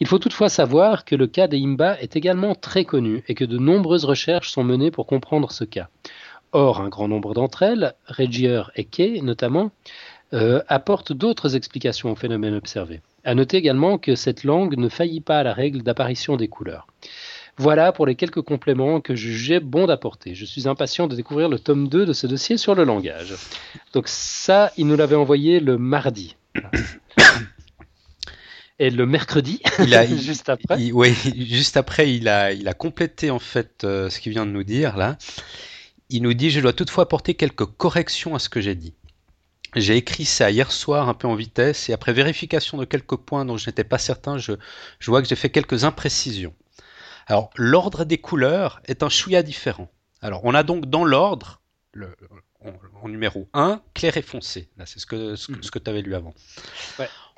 [0.00, 3.44] Il faut toutefois savoir que le cas des Imba est également très connu et que
[3.44, 5.88] de nombreuses recherches sont menées pour comprendre ce cas.
[6.52, 9.72] Or, un grand nombre d'entre elles, Regier et Kay notamment,
[10.32, 13.02] euh, apportent d'autres explications au phénomène observé.
[13.24, 16.86] À noter également que cette langue ne faillit pas à la règle d'apparition des couleurs.
[17.58, 20.34] Voilà pour les quelques compléments que je jugeais bon d'apporter.
[20.34, 23.34] Je suis impatient de découvrir le tome 2 de ce dossier sur le langage.
[23.92, 26.36] Donc ça, il nous l'avait envoyé le mardi.
[28.80, 30.92] Et le mercredi, il a, juste après.
[30.92, 34.52] oui, juste après, il a, il a complété en fait euh, ce qu'il vient de
[34.52, 35.18] nous dire là.
[36.10, 38.94] Il nous dit Je dois toutefois apporter quelques corrections à ce que j'ai dit.
[39.74, 43.44] J'ai écrit ça hier soir un peu en vitesse et après vérification de quelques points
[43.44, 44.52] dont je n'étais pas certain, je,
[45.00, 46.54] je vois que j'ai fait quelques imprécisions.
[47.28, 49.90] Alors, l'ordre des couleurs est un chouïa différent.
[50.22, 51.60] Alors, on a donc dans l'ordre,
[53.02, 54.70] en, numéro 1, clair et foncé.
[54.78, 56.34] Là, c'est ce que, ce, que tu avais lu avant.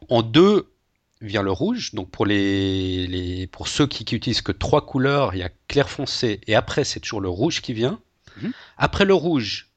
[0.09, 0.73] En 2
[1.21, 1.93] vient le rouge.
[1.93, 5.51] Donc, pour, les, les pour ceux qui, qui, utilisent que trois couleurs, il y a
[5.67, 8.01] clair foncé et après, c'est toujours le rouge qui vient.
[8.41, 8.51] Hmm.
[8.79, 9.71] Après le rouge,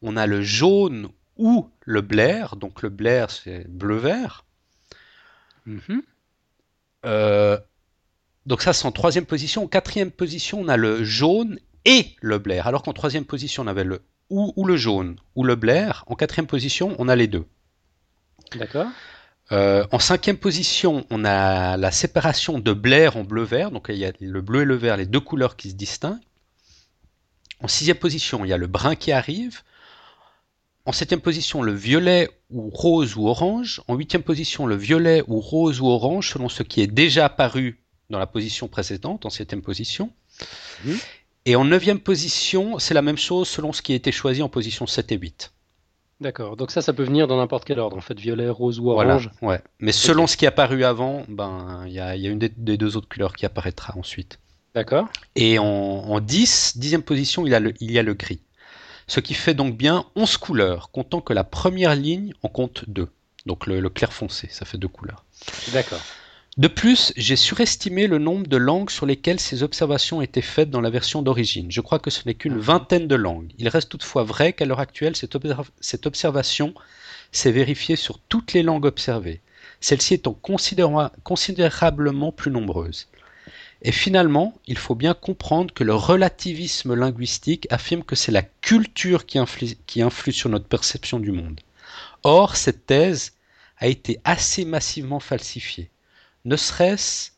[0.00, 2.56] on a le jaune ou le blair.
[2.56, 4.46] Donc, le blair, c'est bleu-vert.
[5.66, 6.00] Hmm.
[7.04, 7.58] Euh,
[8.50, 9.62] donc ça, c'est en troisième position.
[9.62, 12.66] En quatrième position, on a le jaune et le blair.
[12.66, 16.02] Alors qu'en troisième position, on avait le ou, le jaune ou le blair.
[16.08, 17.44] En quatrième position, on a les deux.
[18.56, 18.88] D'accord.
[19.52, 23.70] Euh, en cinquième position, on a la séparation de blair en bleu-vert.
[23.70, 26.18] Donc il y a le bleu et le vert, les deux couleurs qui se distinguent.
[27.62, 29.60] En sixième position, il y a le brun qui arrive.
[30.86, 33.80] En septième position, le violet ou rose ou orange.
[33.86, 37.80] En huitième position, le violet ou rose ou orange, selon ce qui est déjà apparu
[38.10, 40.10] dans la position précédente, en septième position.
[41.46, 44.48] Et en neuvième position, c'est la même chose selon ce qui a été choisi en
[44.48, 45.52] position 7 et 8.
[46.20, 48.90] D'accord, donc ça, ça peut venir dans n'importe quel ordre, en fait, violet, rose ou
[48.90, 49.30] orange.
[49.40, 49.62] Voilà, ouais.
[49.78, 53.08] Mais selon ce qui est apparu avant, ben, il y a, une des, deux autres
[53.08, 54.38] couleurs qui apparaîtra ensuite.
[54.74, 55.08] D'accord.
[55.34, 58.42] Et en, en 10, dixième position, il, a le, il y a le gris.
[59.06, 63.08] Ce qui fait donc bien 11 couleurs, comptant que la première ligne en compte deux.
[63.46, 65.24] Donc le, le clair foncé, ça fait deux couleurs.
[65.72, 66.02] D'accord.
[66.56, 70.80] De plus, j'ai surestimé le nombre de langues sur lesquelles ces observations étaient faites dans
[70.80, 71.70] la version d'origine.
[71.70, 73.52] Je crois que ce n'est qu'une vingtaine de langues.
[73.58, 76.74] Il reste toutefois vrai qu'à l'heure actuelle, cette, observation
[77.30, 79.40] s'est vérifiée sur toutes les langues observées,
[79.80, 80.36] celles-ci étant
[81.22, 83.06] considérablement plus nombreuses.
[83.82, 89.24] Et finalement, il faut bien comprendre que le relativisme linguistique affirme que c'est la culture
[89.24, 91.60] qui influe sur notre perception du monde.
[92.24, 93.34] Or, cette thèse
[93.78, 95.90] a été assez massivement falsifiée
[96.44, 97.30] ne serait-ce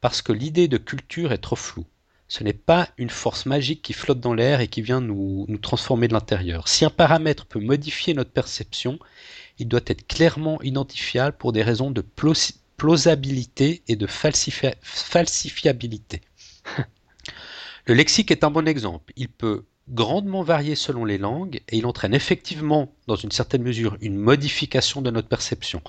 [0.00, 1.86] parce que l'idée de culture est trop floue.
[2.28, 6.08] Ce n'est pas une force magique qui flotte dans l'air et qui vient nous, transformer
[6.08, 6.68] de l'intérieur.
[6.68, 8.98] Si un paramètre peut modifier notre perception,
[9.58, 12.04] il doit être clairement identifiable pour des raisons de
[12.76, 16.20] plausibilité et de falsifiabilité.
[17.86, 19.14] Le lexique est un bon exemple.
[19.16, 23.96] Il peut grandement varier selon les langues et il entraîne effectivement, dans une certaine mesure,
[24.02, 25.80] une modification de notre perception.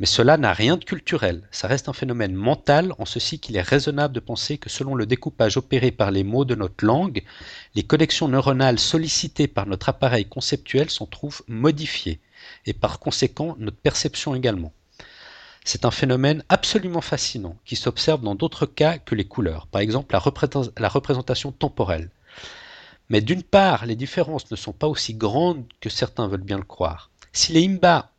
[0.00, 3.60] Mais cela n'a rien de culturel, ça reste un phénomène mental en ceci qu'il est
[3.60, 7.22] raisonnable de penser que selon le découpage opéré par les mots de notre langue,
[7.74, 12.18] les connexions neuronales sollicitées par notre appareil conceptuel s'en trouvent modifiées,
[12.64, 14.72] et par conséquent notre perception également.
[15.66, 20.14] C'est un phénomène absolument fascinant qui s'observe dans d'autres cas que les couleurs, par exemple
[20.14, 22.10] la, représentation temporelle.
[23.10, 26.64] Mais d'une part, les différences ne sont pas aussi grandes que certains veulent bien le
[26.64, 27.10] croire.
[27.32, 28.09] Si les Imba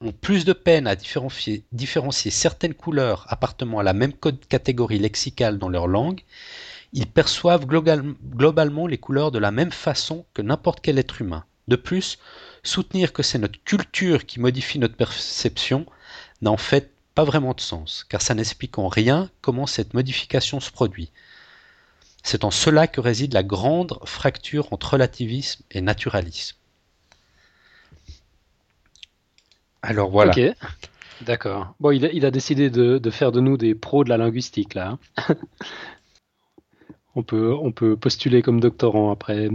[0.00, 1.64] ont plus de peine à différencier,
[2.30, 6.22] certaines couleurs appartenant à la même catégorie lexicale dans leur langue,
[6.92, 11.44] ils perçoivent globalement les couleurs de la même façon que n'importe quel être humain.
[11.66, 12.18] De plus,
[12.62, 15.84] soutenir que c'est notre culture qui modifie notre perception
[16.42, 20.60] n'a en fait pas vraiment de sens, car ça n'explique en rien comment cette modification
[20.60, 21.10] se produit.
[22.22, 26.56] C'est en cela que réside la grande fracture entre relativisme et naturalisme.
[29.82, 30.32] Alors voilà.
[30.32, 30.40] Ok,
[31.22, 31.74] d'accord.
[31.80, 34.98] Bon, il a, décidé de, faire de nous des pros de la linguistique, là.
[35.16, 35.24] Hein.
[37.18, 39.48] on peut, on peut postuler comme doctorant après,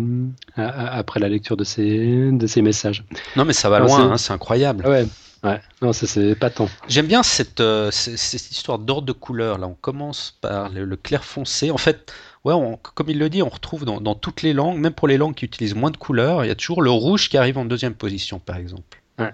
[0.56, 3.04] après la lecture de ces, de ces messages.
[3.36, 4.86] Non, mais ça va loin, hein, c'est incroyable.
[4.86, 5.06] Ouais,
[5.44, 5.62] ouais.
[5.82, 6.70] non, ça c'est pas tant.
[6.88, 9.58] J'aime bien cette, euh, cette, histoire d'ordre de couleur.
[9.58, 11.72] Là, on commence par le, clair foncé.
[11.72, 14.94] En fait, ouais, comme il le dit, on retrouve dans, dans, toutes les langues, même
[14.94, 17.38] pour les langues qui utilisent moins de couleurs, il y a toujours le rouge qui
[17.38, 19.02] arrive en deuxième position, par exemple.
[19.20, 19.32] Ouais.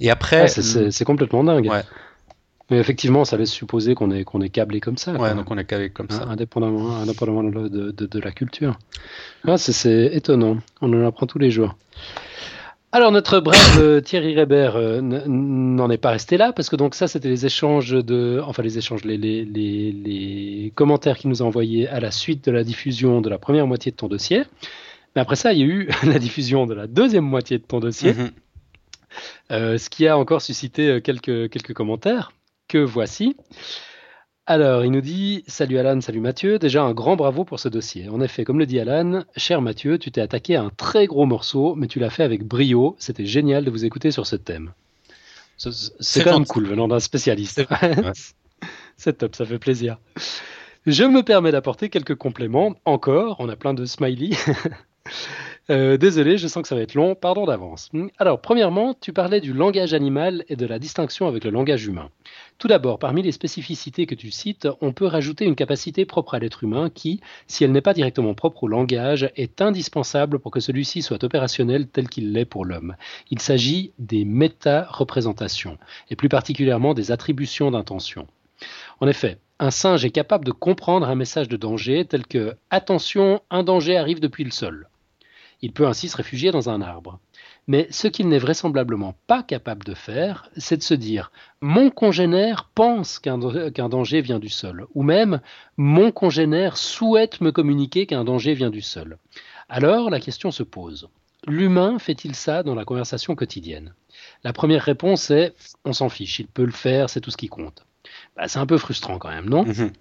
[0.00, 1.68] Et après, c'est complètement dingue.
[1.68, 1.82] Ouais.
[2.70, 5.12] Mais effectivement, ça laisse supposer qu'on est, qu'on est câblé comme ça.
[5.12, 6.24] Ouais, donc on est câblé comme ça.
[6.24, 8.78] Indépendamment, indépendamment de, de, la culture.
[9.46, 10.56] Ah, c'est étonnant.
[10.80, 11.76] On en apprend tous les jours.
[12.94, 16.94] Alors notre brave euh, Thierry Reber euh, n'en est pas resté là parce que donc
[16.94, 21.42] ça c'était les échanges de enfin les échanges les, les, les, les commentaires qu'il nous
[21.42, 24.44] a envoyés à la suite de la diffusion de la première moitié de ton dossier.
[25.16, 27.80] Mais après ça il y a eu la diffusion de la deuxième moitié de ton
[27.80, 28.20] dossier, mhm.
[28.20, 28.28] euh,
[29.50, 32.32] ce qui a encore suscité quelques quelques commentaires
[32.68, 33.36] que voici.
[34.46, 36.58] Alors, il nous dit Salut Alan, salut Mathieu.
[36.58, 38.10] Déjà, un grand bravo pour ce dossier.
[38.10, 41.24] En effet, comme le dit Alan, cher Mathieu, tu t'es attaqué à un très gros
[41.24, 42.94] morceau, mais tu l'as fait avec brio.
[42.98, 44.74] C'était génial de vous écouter sur ce thème.
[45.56, 47.64] C'est quand même cool venant d'un spécialiste.
[48.96, 49.98] C'est top, ça fait plaisir.
[50.86, 52.74] Je me permets d'apporter quelques compléments.
[52.84, 54.36] Encore, on a plein de smileys.
[55.70, 57.90] Euh, désolé, je sens que ça va être long, pardon d'avance.
[58.18, 62.10] Alors, premièrement, tu parlais du langage animal et de la distinction avec le langage humain.
[62.58, 66.38] Tout d'abord, parmi les spécificités que tu cites, on peut rajouter une capacité propre à
[66.38, 70.60] l'être humain qui, si elle n'est pas directement propre au langage, est indispensable pour que
[70.60, 72.94] celui-ci soit opérationnel tel qu'il l'est pour l'homme.
[73.30, 75.78] Il s'agit des méta-représentations,
[76.10, 78.26] et plus particulièrement des attributions d'intention.
[79.00, 83.40] En effet, un singe est capable de comprendre un message de danger tel que Attention,
[83.50, 84.88] un danger arrive depuis le sol.
[85.64, 87.18] Il peut ainsi se réfugier dans un arbre.
[87.68, 92.68] Mais ce qu'il n'est vraisemblablement pas capable de faire, c'est de se dire mon congénère
[92.74, 95.40] pense qu'un danger vient du sol, ou même
[95.78, 99.16] mon congénère souhaite me communiquer qu'un danger vient du sol.
[99.70, 101.08] Alors la question se pose
[101.46, 103.94] l'humain fait-il ça dans la conversation quotidienne?
[104.44, 105.54] La première réponse est
[105.86, 107.86] on s'en fiche, il peut le faire, c'est tout ce qui compte.
[108.36, 109.64] Bah, c'est un peu frustrant quand même, non?
[109.64, 109.92] Mhm.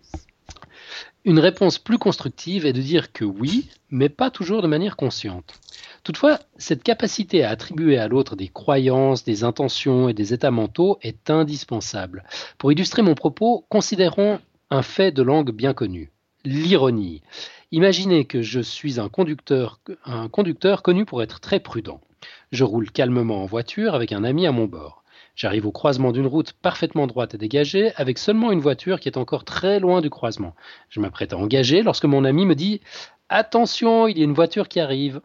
[1.26, 5.62] Une réponse plus constructive est de dire que oui, mais pas toujours de manière consciente.
[6.04, 10.98] Toutefois, cette capacité à attribuer à l'autre des croyances, des intentions et des états mentaux
[11.02, 12.26] est indispensable.
[12.58, 16.12] Pour illustrer mon propos, considérons un fait de langue bien connu,
[16.44, 17.22] l'ironie.
[17.72, 22.02] Imaginez que je suis un conducteur, un conducteur connu pour être très prudent.
[22.52, 25.03] Je roule calmement en voiture avec un ami à mon bord.
[25.36, 29.18] J'arrive au croisement d'une route parfaitement droite et dégagée, avec seulement une voiture qui est
[29.18, 30.56] encore très loin du croisement.
[30.90, 32.82] Je m'apprête à engager lorsque mon ami me dit
[33.30, 35.22] Attention, il y a une voiture qui arrive.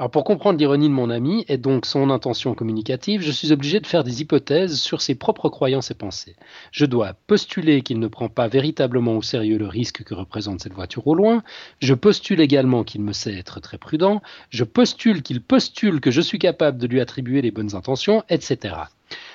[0.00, 3.80] Alors pour comprendre l'ironie de mon ami et donc son intention communicative, je suis obligé
[3.80, 6.36] de faire des hypothèses sur ses propres croyances et pensées.
[6.72, 10.72] Je dois postuler qu'il ne prend pas véritablement au sérieux le risque que représente cette
[10.72, 11.42] voiture au loin,
[11.80, 16.22] je postule également qu'il me sait être très prudent, je postule qu'il postule que je
[16.22, 18.76] suis capable de lui attribuer les bonnes intentions, etc.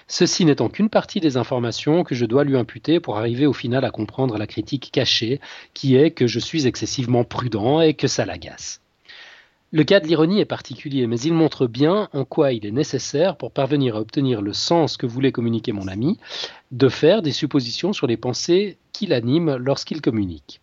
[0.07, 3.83] Ceci n'étant qu'une partie des informations que je dois lui imputer pour arriver au final
[3.85, 5.41] à comprendre la critique cachée,
[5.73, 8.81] qui est que je suis excessivement prudent et que ça l'agace.
[9.71, 13.35] Le cas de l'ironie est particulier, mais il montre bien en quoi il est nécessaire,
[13.35, 16.19] pour parvenir à obtenir le sens que voulait communiquer mon ami,
[16.71, 20.61] de faire des suppositions sur les pensées qui l'animent lorsqu'il communique.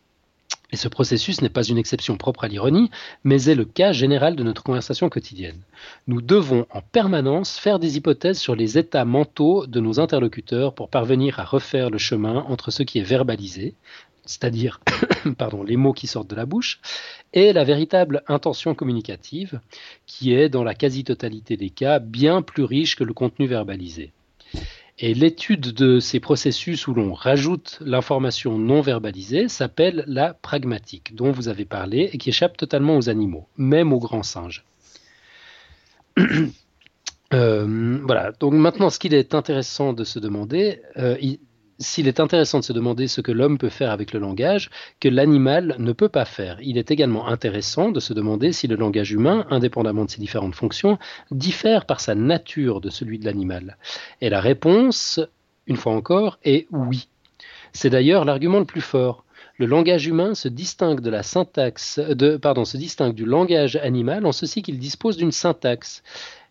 [0.73, 2.91] Et ce processus n'est pas une exception propre à l'ironie,
[3.25, 5.61] mais est le cas général de notre conversation quotidienne.
[6.07, 10.89] Nous devons en permanence faire des hypothèses sur les états mentaux de nos interlocuteurs pour
[10.89, 13.75] parvenir à refaire le chemin entre ce qui est verbalisé,
[14.25, 14.81] c'est-à-dire
[15.67, 16.81] les mots qui sortent de la bouche,
[17.35, 19.61] et la véritable intention communicative,
[20.07, 24.13] qui est dans la quasi-totalité des cas bien plus riche que le contenu verbalisé.
[24.99, 31.33] Et l'étude de ces processus où l'on rajoute l'information non verbalisée s'appelle la pragmatique, dont
[31.33, 34.65] vous avez parlé et qui échappe totalement aux animaux, même aux grands singes.
[37.35, 41.17] Euh, voilà, donc maintenant ce qu'il est intéressant de se demander, euh,
[41.79, 45.09] s'il est intéressant de se demander ce que l'homme peut faire avec le langage que
[45.09, 49.13] l'animal ne peut pas faire, il est également intéressant de se demander si le langage
[49.13, 50.99] humain, indépendamment de ses différentes fonctions,
[51.31, 53.77] diffère par sa nature de celui de l'animal.
[54.21, 55.21] Et la réponse,
[55.67, 57.09] une fois encore, est oui.
[57.73, 59.25] C'est d'ailleurs l'argument le plus fort.
[59.59, 62.01] Le langage humain se distingue de la syntaxe,
[62.41, 66.03] pardon, se distingue du langage animal en ceci qu'il dispose d'une syntaxe.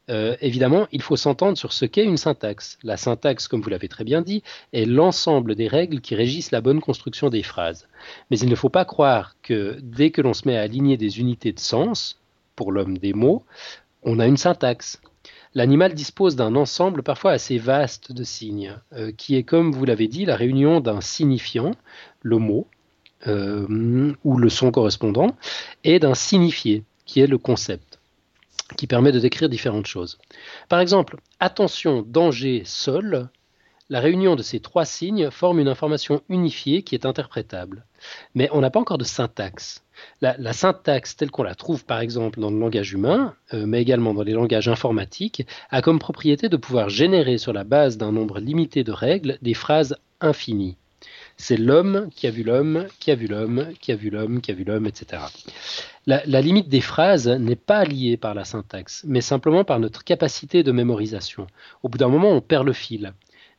[0.10, 2.78] Euh, évidemment, il faut s'entendre sur ce qu'est une syntaxe.
[2.84, 4.44] La syntaxe, comme vous l'avez très bien dit,
[4.74, 7.88] est l'ensemble des règles qui régissent la bonne construction des phrases.
[8.30, 11.20] Mais il ne faut pas croire que dès que l'on se met à aligner des
[11.20, 12.20] unités de sens,
[12.56, 13.44] pour l'homme des mots,
[14.04, 15.00] on a une syntaxe.
[15.54, 20.08] L'animal dispose d'un ensemble parfois assez vaste de signes, euh, qui est, comme vous l'avez
[20.08, 21.72] dit, la réunion d'un signifiant,
[22.22, 22.68] le mot,
[23.28, 25.36] ou le son correspondant,
[25.84, 27.91] et d'un signifié, qui est le concept,
[28.78, 30.18] qui permet de décrire différentes choses.
[30.70, 33.30] Par exemple, attention, danger, sol,
[33.92, 37.86] la réunion de ces trois signes forme une information unifiée qui est interprétable.
[38.36, 39.84] Mais on n'a pas encore de syntaxe.
[40.22, 44.14] La, syntaxe telle qu'on la trouve par exemple dans le langage humain, euh, mais également
[44.14, 48.40] dans les langages informatiques, a comme propriété de pouvoir générer sur la base d'un nombre
[48.40, 50.78] limité de règles des phrases infinies.
[51.36, 54.52] C'est l'homme qui a vu l'homme, qui a vu l'homme, qui a vu l'homme, qui
[54.52, 55.24] a vu l'homme, etc.
[56.08, 60.04] La, la, limite des phrases n'est pas liée par la syntaxe, mais simplement par notre
[60.04, 61.48] capacité de mémorisation.
[61.84, 63.14] Au bout d'un moment, on perd le fil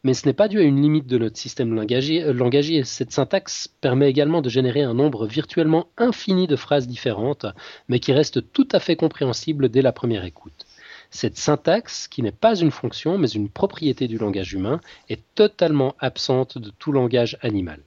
[0.05, 2.85] mais ce n'est pas dû à une limite de notre système euh, langagier.
[2.85, 7.47] Cette syntaxe permet également de générer un nombre virtuellement infini de phrases différentes,
[7.89, 10.67] mais qui restent tout à fait compréhensibles dès la première écoute.
[11.11, 15.95] Cette syntaxe, qui n'est pas une fonction, mais une propriété du langage humain, est totalement
[15.99, 17.81] absente de tout langage animal.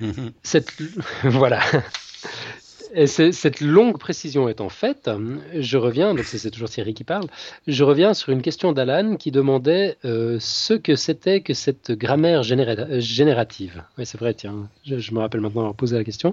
[0.42, 0.72] Cette...
[1.22, 1.60] voilà
[3.06, 5.10] cette longue précision étant faite,
[5.54, 7.26] je reviens, donc c'est toujours Thierry qui parle,
[7.66, 12.42] je reviens sur une question d'Alan qui demandait euh, ce que c'était que cette grammaire
[12.42, 13.82] générative.
[13.98, 16.32] Oui, c'est vrai, tiens, je, me rappelle maintenant avoir posé la question.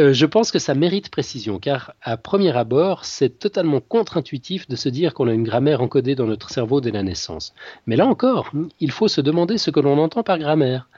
[0.00, 4.74] Euh, je pense que ça mérite précision, car à premier abord, c'est totalement contre-intuitif de
[4.74, 7.54] se dire qu'on a une grammaire encodée dans notre cerveau dès la naissance.
[7.86, 8.50] Mais là encore,
[8.80, 10.88] il faut se demander ce que l'on entend par grammaire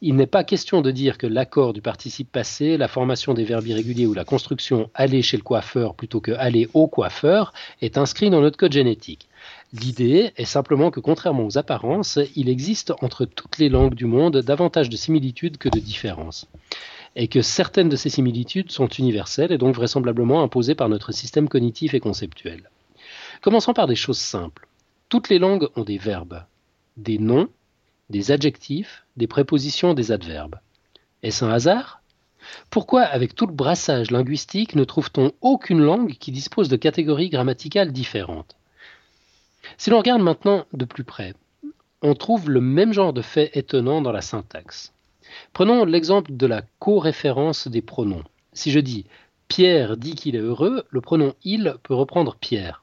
[0.00, 3.66] il n'est pas question de dire que l'accord du participe passé, la formation des verbes
[3.66, 8.30] irréguliers ou la construction aller chez le coiffeur plutôt que aller au coiffeur est inscrit
[8.30, 9.28] dans notre code génétique.
[9.72, 14.38] L'idée est simplement que contrairement aux apparences, il existe entre toutes les langues du monde
[14.38, 16.46] davantage de similitudes que de différences.
[17.16, 21.48] Et que certaines de ces similitudes sont universelles et donc vraisemblablement imposées par notre système
[21.48, 22.70] cognitif et conceptuel.
[23.40, 24.68] Commençons par des choses simples.
[25.08, 26.44] Toutes les langues ont des verbes,
[26.96, 27.48] des noms
[28.10, 30.56] des adjectifs, des prépositions, des adverbes.
[31.22, 32.00] Est-ce un hasard?
[32.70, 37.92] Pourquoi, avec tout le brassage linguistique, ne trouve-t-on aucune langue qui dispose de catégories grammaticales
[37.92, 38.56] différentes?
[39.76, 41.34] Si l'on regarde maintenant de plus près,
[42.00, 44.92] on trouve le même genre de fait étonnant dans la syntaxe.
[45.52, 48.24] Prenons l'exemple de la co-référence des pronoms.
[48.52, 49.04] Si je dis
[49.48, 52.82] Pierre dit qu'il est heureux, le pronom il peut reprendre Pierre.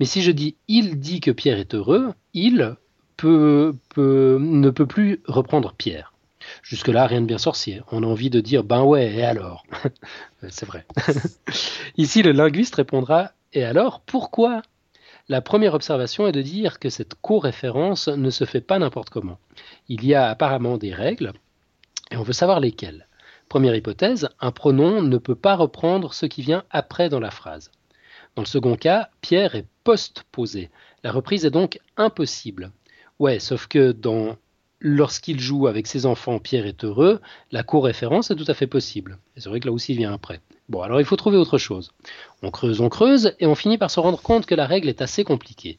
[0.00, 2.76] Mais si je dis il dit que Pierre est heureux, il
[3.22, 6.12] ne peut plus reprendre Pierre.
[6.62, 7.80] Jusque-là, rien de bien sorcier.
[7.90, 9.64] On a envie de dire ben ouais, et alors
[10.48, 10.84] C'est vrai.
[11.96, 14.62] Ici, le linguiste répondra et alors, pourquoi?
[15.28, 19.38] La première observation est de dire que cette co-référence ne se fait pas n'importe comment.
[19.88, 21.32] Il y a apparemment des règles,
[22.10, 23.06] et on veut savoir lesquelles.
[23.48, 27.70] Première hypothèse, un pronom ne peut pas reprendre ce qui vient après dans la phrase.
[28.34, 30.70] Dans le second cas, Pierre est post-posé.
[31.04, 32.72] La reprise est donc impossible.
[33.18, 34.36] Ouais, sauf que dans
[34.80, 39.18] lorsqu'il joue avec ses enfants, Pierre est heureux, la co-référence est tout à fait possible.
[39.36, 40.40] Et c'est vrai que là aussi il vient après.
[40.68, 41.92] Bon, alors il faut trouver autre chose.
[42.42, 45.02] On creuse, on creuse, et on finit par se rendre compte que la règle est
[45.02, 45.78] assez compliquée.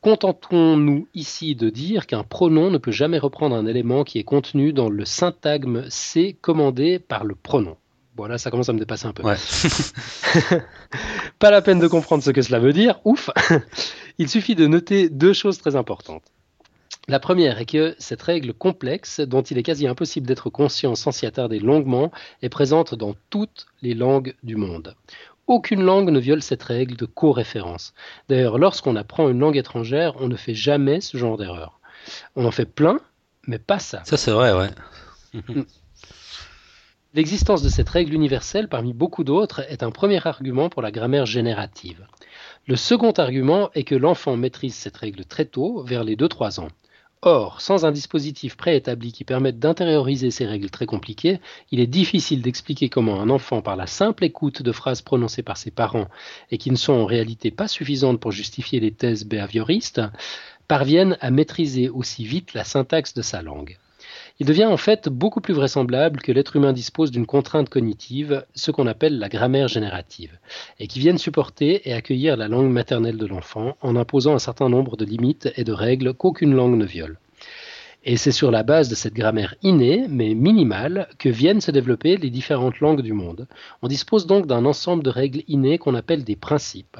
[0.00, 4.72] Contentons-nous ici de dire qu'un pronom ne peut jamais reprendre un élément qui est contenu
[4.72, 7.76] dans le syntagme C commandé par le pronom.
[8.16, 9.22] Voilà, ça commence à me dépasser un peu.
[11.38, 13.30] Pas la peine de comprendre ce que cela veut dire, ouf
[14.18, 16.24] Il suffit de noter deux choses très importantes.
[17.08, 21.12] La première est que cette règle complexe, dont il est quasi impossible d'être conscient sans
[21.12, 24.94] s'y attarder longuement, est présente dans toutes les langues du monde.
[25.46, 27.94] Aucune langue ne viole cette règle de co-référence.
[28.28, 31.80] D'ailleurs, lorsqu'on apprend une langue étrangère, on ne fait jamais ce genre d'erreur.
[32.36, 33.00] On en fait plein,
[33.46, 34.02] mais pas ça.
[34.04, 34.70] Ça, c'est vrai, ouais.
[35.34, 35.62] Mm.
[37.14, 41.26] L'existence de cette règle universelle, parmi beaucoup d'autres, est un premier argument pour la grammaire
[41.26, 42.06] générative.
[42.68, 46.68] Le second argument est que l'enfant maîtrise cette règle très tôt, vers les 2-3 ans.
[47.22, 51.38] Or, sans un dispositif préétabli qui permette d'intérioriser ces règles très compliquées,
[51.70, 55.58] il est difficile d'expliquer comment un enfant, par la simple écoute de phrases prononcées par
[55.58, 56.08] ses parents
[56.50, 60.00] et qui ne sont en réalité pas suffisantes pour justifier les thèses behavioristes,
[60.66, 63.76] parvienne à maîtriser aussi vite la syntaxe de sa langue.
[64.40, 68.70] Il devient en fait beaucoup plus vraisemblable que l'être humain dispose d'une contrainte cognitive, ce
[68.70, 70.38] qu'on appelle la grammaire générative,
[70.78, 74.70] et qui vienne supporter et accueillir la langue maternelle de l'enfant en imposant un certain
[74.70, 77.18] nombre de limites et de règles qu'aucune langue ne viole.
[78.02, 82.16] Et c'est sur la base de cette grammaire innée, mais minimale, que viennent se développer
[82.16, 83.46] les différentes langues du monde.
[83.82, 86.96] On dispose donc d'un ensemble de règles innées qu'on appelle des principes,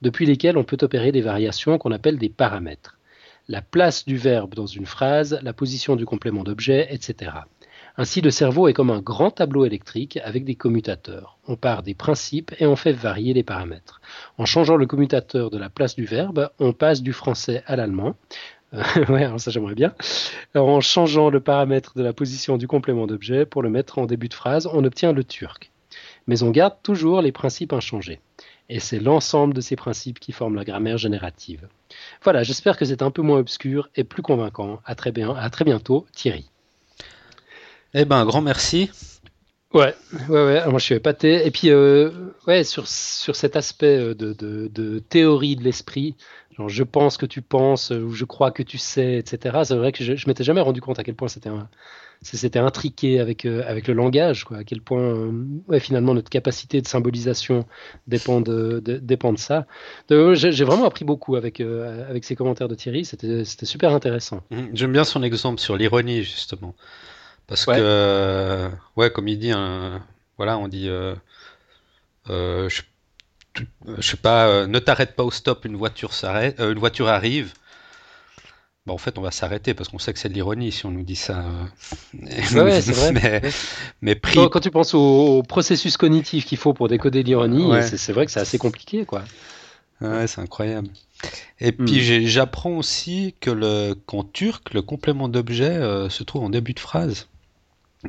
[0.00, 2.96] depuis lesquels on peut opérer des variations qu'on appelle des paramètres
[3.48, 7.32] la place du verbe dans une phrase, la position du complément d'objet, etc.
[7.96, 11.38] Ainsi, le cerveau est comme un grand tableau électrique avec des commutateurs.
[11.46, 14.00] On part des principes et on fait varier les paramètres.
[14.38, 18.16] En changeant le commutateur de la place du verbe, on passe du français à l'allemand.
[18.72, 19.94] alors ça j'aimerais bien.
[20.54, 24.28] en changeant le paramètre de la position du complément d'objet pour le mettre en début
[24.28, 25.70] de phrase, on obtient le turc.
[26.26, 28.20] Mais on garde toujours les principes inchangés.
[28.70, 31.68] Et c'est l'ensemble de ces principes qui forment la grammaire générative.
[32.24, 34.80] Voilà, j'espère que c'est un peu moins obscur et plus convaincant.
[34.84, 36.48] À très, bien, à très bientôt, Thierry.
[37.94, 38.90] Eh ben, un grand merci.
[39.74, 39.94] Ouais,
[40.28, 40.66] ouais, ouais.
[40.68, 41.46] moi, je suis épaté.
[41.46, 42.10] Et puis, euh,
[42.46, 46.14] ouais, sur, sur cet aspect euh, de, de, de théorie de l'esprit,
[46.56, 49.60] genre je pense que tu penses euh, ou je crois que tu sais, etc.
[49.64, 51.68] C'est vrai que je, je m'étais jamais rendu compte à quel point c'était un,
[52.22, 54.58] c'était intriqué avec avec le langage, quoi.
[54.58, 55.32] À quel point,
[55.68, 57.66] ouais, finalement, notre capacité de symbolisation
[58.06, 59.66] dépend de, dépend de ça.
[60.08, 63.04] J'ai vraiment appris beaucoup avec avec ces commentaires de Thierry.
[63.04, 64.42] C'était super intéressant.
[64.50, 66.74] Mmh, j'aime bien son exemple sur l'ironie justement.
[67.48, 69.52] Parce que, ouais, comme il dit,
[70.36, 71.14] voilà, on dit, euh,
[72.30, 72.82] euh, je,
[74.00, 77.52] sais pas, euh, ne t'arrête pas au stop, une voiture s'arrête, une voiture arrive.
[78.86, 80.90] Bon, en fait, on va s'arrêter parce qu'on sait que c'est de l'ironie si on
[80.90, 81.44] nous dit ça.
[82.20, 83.42] Ouais, c'est vrai.
[84.00, 88.32] mais, quand, tu penses au, processus cognitif qu'il faut pour décoder l'ironie, c'est vrai que
[88.32, 89.22] c'est assez compliqué, quoi.
[90.00, 90.88] Ouais, c'est incroyable.
[91.60, 91.84] Et hmm.
[91.84, 95.78] puis j'apprends aussi que le qu'en turc, le complément d'objet
[96.10, 97.28] se trouve en début de phrase.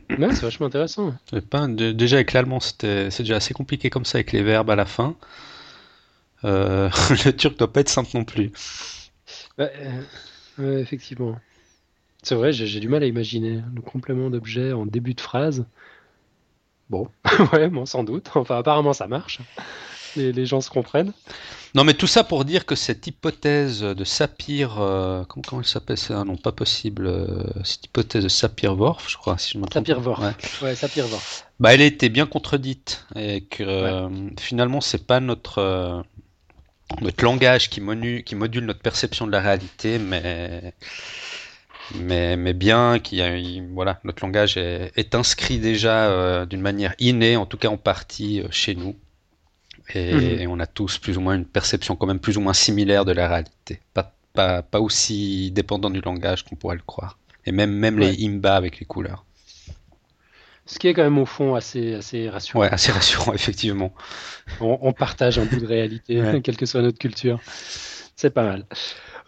[0.09, 1.13] Ouais, c'est vachement intéressant.
[1.49, 4.85] Pas, déjà avec l'allemand, c'est déjà assez compliqué comme ça avec les verbes à la
[4.85, 5.15] fin.
[6.43, 6.89] Euh,
[7.25, 8.51] le turc doit pas être simple non plus.
[9.59, 9.67] Euh,
[10.59, 11.37] effectivement.
[12.21, 15.65] C'est vrai, j'ai du mal à imaginer le complément d'objet en début de phrase.
[16.89, 17.09] Bon,
[17.53, 18.29] ouais, bon, sans doute.
[18.35, 19.39] Enfin, apparemment, ça marche.
[20.15, 21.13] les gens se comprennent.
[21.75, 25.67] Non, mais tout ça pour dire que cette hypothèse de Sapir, euh, comment, comment elle
[25.67, 26.23] s'appelle ça?
[26.23, 27.07] Non, pas possible.
[27.07, 29.87] Euh, cette hypothèse de Sapir-Whorf, je crois, si je me trompe.
[29.87, 30.61] Sapir-Whorf.
[30.61, 31.47] Ouais, Sapir-Whorf.
[31.59, 34.07] Bah, elle a été bien contredite et que euh,
[34.39, 36.03] finalement, c'est pas notre
[37.01, 37.81] notre langage qui,
[38.23, 40.73] qui module notre perception de la réalité, mais
[41.95, 47.45] mais, mais bien qui voilà notre langage est, est inscrit déjà d'une manière innée, en
[47.45, 48.95] tout cas en partie chez nous.
[49.95, 50.39] Mhm.
[50.39, 53.05] Et, on a tous plus ou moins une perception quand même plus ou moins similaire
[53.05, 53.79] de la réalité.
[53.93, 57.17] Pas, pas, pas aussi dépendant du langage qu'on pourrait le croire.
[57.45, 59.25] Et même, même les imba avec les couleurs.
[60.65, 62.61] Ce qui est quand même au fond assez, assez rassurant.
[62.61, 63.93] Ouais, assez rassurant, effectivement.
[64.61, 67.39] On, partage un bout de réalité, quelle que soit notre culture.
[68.15, 68.65] C'est pas mal.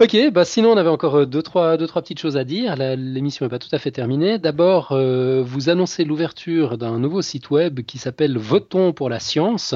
[0.01, 2.75] Ok, bah sinon on avait encore euh, deux trois, deux, trois petites choses à dire.
[2.75, 4.38] L'émission n'est pas tout à fait terminée.
[4.39, 9.73] D'abord, euh, vous annoncez l'ouverture d'un nouveau site web qui s'appelle Votons pour la science.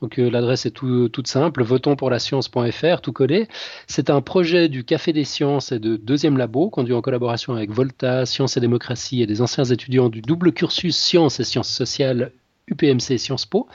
[0.00, 3.46] Donc euh, l'adresse est tout, toute simple, votonspourlascience.fr, tout collé.
[3.86, 7.70] C'est un projet du Café des Sciences et de Deuxième Labo, conduit en collaboration avec
[7.70, 12.32] Volta, Sciences et Démocratie et des anciens étudiants du double cursus Sciences et Sciences sociales
[12.68, 13.66] UPMC Sciences Po,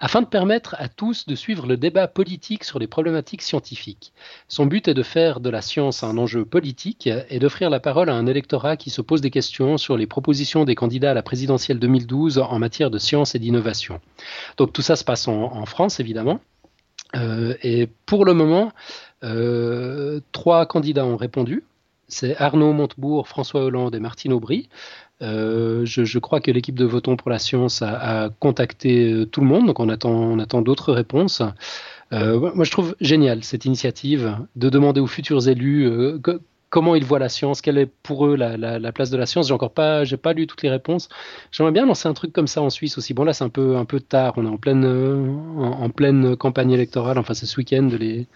[0.00, 4.12] afin de permettre à tous de suivre le débat politique sur les problématiques scientifiques.
[4.48, 8.08] Son but est de faire de la science un enjeu politique et d'offrir la parole
[8.08, 11.22] à un électorat qui se pose des questions sur les propositions des candidats à la
[11.22, 14.00] présidentielle 2012 en matière de science et d'innovation.
[14.56, 16.40] Donc tout ça se passe en, France, évidemment.
[17.16, 18.72] Euh, et pour le moment,
[19.22, 21.64] euh, trois candidats ont répondu.
[22.12, 24.68] C'est Arnaud Montebourg, François Hollande et Martine Aubry.
[25.22, 29.46] Euh, je, crois que l'équipe de Votons pour la Science a, contacté euh, tout le
[29.46, 31.42] monde, donc on attend, d'autres réponses.
[32.12, 35.88] Euh, moi, je trouve génial cette initiative de demander aux futurs élus
[36.70, 39.48] comment ils voient la science, quelle est pour eux la, place de la science.
[39.48, 41.08] J'ai encore pas, j'ai pas lu toutes les réponses.
[41.52, 43.12] J'aimerais bien lancer un truc comme ça en Suisse aussi.
[43.12, 44.34] Bon là, c'est un peu, un peu tard.
[44.36, 44.84] On est en pleine,
[45.58, 47.18] en, pleine campagne électorale.
[47.18, 48.26] Enfin, c'est ce week-end les,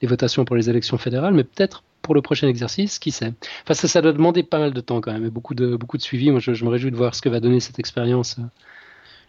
[0.00, 3.32] les votations pour les élections fédérales, mais peut-être pour le prochain exercice, qui sait
[3.62, 5.96] Enfin, ça, ça doit demander pas mal de temps quand même, et beaucoup de, beaucoup
[5.96, 6.30] de suivi.
[6.30, 8.36] Moi, je, me réjouis de voir ce que va donner cette expérience.
[8.38, 8.42] Euh,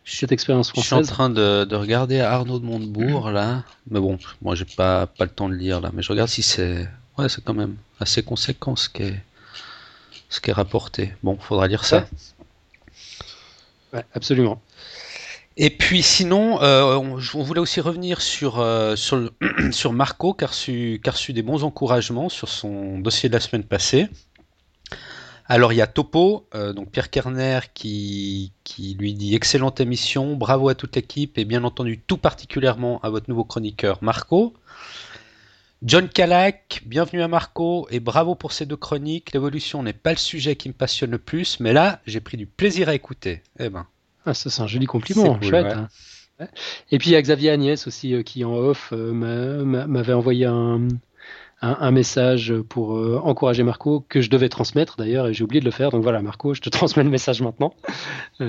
[0.05, 0.99] cette expérience française.
[0.99, 5.07] Je suis en train de, regarder Arnaud de Montebourg là, mais bon, moi j'ai pas
[5.07, 7.77] pas le temps de lire là, mais je regarde si c'est ouais, c'est quand même
[7.99, 9.23] assez conséquent ce qui est
[10.29, 11.13] ce qui est rapporté.
[11.23, 12.05] Bon, faudra lire ça.
[13.93, 14.59] Ouais, absolument.
[15.55, 18.95] Et puis sinon, euh, on, voulait aussi revenir sur, euh,
[19.91, 24.07] Marco, qui a, reçu, des bons encouragements sur son dossier de la semaine passée.
[25.45, 30.35] Alors il y a Topo, euh, donc Pierre Kerner, qui, qui lui dit excellente émission,
[30.35, 34.53] bravo à toute l'équipe et bien entendu tout particulièrement à votre nouveau chroniqueur Marco.
[35.83, 39.33] John Calac, bienvenue à Marco et bravo pour ces deux chroniques.
[39.33, 42.47] L'évolution n'est pas le sujet qui me passionne le plus, mais là j'ai pris du
[42.47, 43.43] plaisir à écouter.
[43.59, 43.85] Eh ben.
[44.25, 45.73] Ah, ça, c'est un joli compliment, chouette.
[45.73, 45.89] Hein.
[46.91, 50.45] Et puis il y a Xavier Agnès aussi euh, qui en off euh, m'avait envoyé
[50.45, 50.87] un,
[51.61, 55.65] un, message pour euh, encourager Marco que je devais transmettre d'ailleurs et j'ai oublié de
[55.65, 55.91] le faire.
[55.91, 57.73] Donc voilà Marco, je te transmets le message maintenant.
[58.39, 58.45] Tu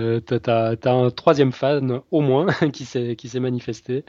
[0.46, 4.04] as, un troisième fan au moins qui s'est manifesté.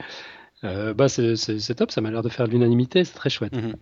[0.62, 3.54] bah c'est top, ça m'a l'air de faire l'unanimité, c'est très chouette.
[3.54, 3.74] Mhm.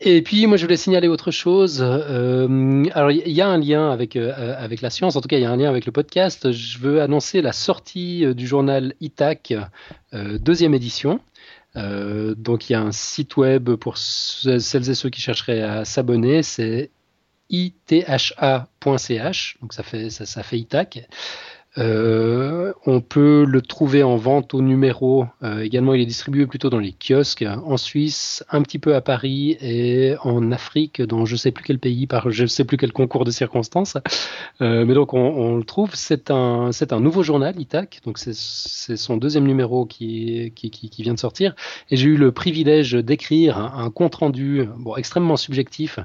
[0.00, 1.82] Et puis, moi, je voulais signaler autre chose.
[1.82, 5.38] Euh, alors, il y a un lien avec, euh, avec la science, en tout cas,
[5.38, 6.52] il y a un lien avec le podcast.
[6.52, 9.54] Je veux annoncer la sortie du journal ITAC,
[10.12, 11.20] deuxième édition.
[11.74, 16.42] donc, il y a un site web pour celles et ceux qui chercheraient à s'abonner.
[16.42, 16.90] C'est
[17.50, 21.08] itha.ch, donc ça fait, ça fait ITAC.
[21.76, 25.26] Euh, on peut le trouver en vente au numéro.
[25.42, 29.00] Euh, également, il est distribué plutôt dans les kiosques en Suisse, un petit peu à
[29.00, 32.92] Paris et en Afrique, dans je sais plus quel pays, par je sais plus quel
[32.92, 33.96] concours de circonstances.
[34.60, 35.90] Euh, mais donc, on, le trouve.
[35.94, 38.00] C'est un, c'est un nouveau journal, ITAC.
[38.04, 41.54] Donc, c'est, son deuxième numéro qui, qui, qui, vient de sortir.
[41.90, 45.98] Et j'ai eu le privilège d'écrire un, compte rendu, bon, extrêmement subjectif,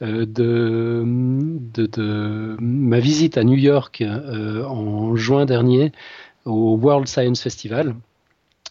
[0.00, 5.92] de, de, de, ma visite à New York en juin dernier
[6.44, 7.94] au World Science Festival.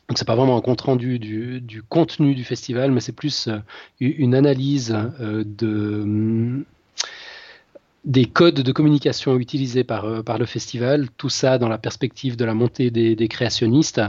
[0.09, 3.59] Donc c'est pas vraiment un compte rendu du, contenu du festival, mais c'est plus euh,
[3.99, 6.65] une analyse euh, de mm,
[8.03, 12.35] des codes de communication utilisés par, euh, par le festival, tout ça dans la perspective
[12.35, 14.01] de la montée des, créationnistes.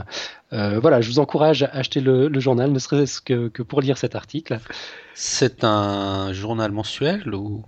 [0.51, 4.15] voilà, je vous encourage à acheter le, journal, ne serait-ce que, que, pour lire cet
[4.15, 4.59] article.
[5.13, 7.63] C'est un journal mensuel ou?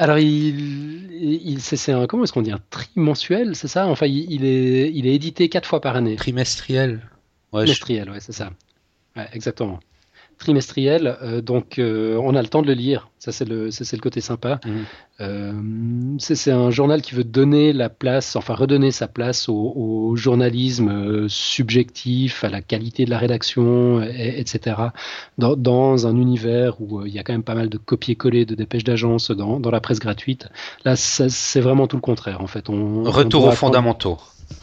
[0.00, 3.86] Alors, il, il c'est un, comment est-ce qu'on dit, un trimensuel, c'est ça?
[3.86, 6.16] Enfin, il, est, il est édité quatre fois par année.
[6.16, 7.02] Trimestriel.
[7.52, 8.50] Ouais, Trimestriel, ouais, c'est ça.
[9.14, 9.78] Ouais, exactement
[10.40, 13.08] trimestriel, euh, donc euh, on a le temps de le lire.
[13.18, 14.58] Ça, c'est le, c'est le côté sympa.
[14.64, 14.84] Mhm.
[15.20, 15.52] Euh,
[16.18, 22.42] c'est un journal qui veut donner la place, enfin redonner sa place au, journalisme subjectif,
[22.42, 24.76] à la qualité de la rédaction, etc.
[25.36, 28.84] Dans, un univers où il y a quand même pas mal de copier-coller de dépêches
[28.84, 30.48] d'agence dans, la presse gratuite.
[30.86, 32.70] Là, c'est vraiment tout le contraire, en fait.
[32.70, 34.18] On, Retour aux fondamentaux.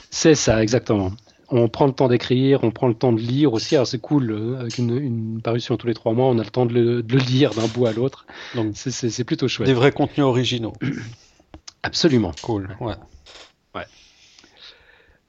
[0.09, 1.11] C'est ça, exactement
[1.49, 3.75] on prend le temps d'écrire, on prend le temps de lire aussi.
[3.75, 6.65] Alors c'est cool, euh, avec une, parution tous les trois mois, on a le temps
[6.65, 8.25] de le, lire d'un bout à l'autre.
[8.55, 9.67] Donc c'est plutôt chouette.
[9.67, 10.73] Des vrais contenus originaux.
[11.83, 12.33] Absolument.
[12.41, 12.95] Cool, ouais.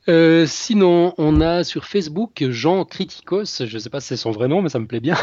[0.09, 4.31] Euh, sinon, on a sur Facebook Jean Criticos, je ne sais pas si c'est son
[4.31, 5.19] vrai nom, mais ça me plaît bien,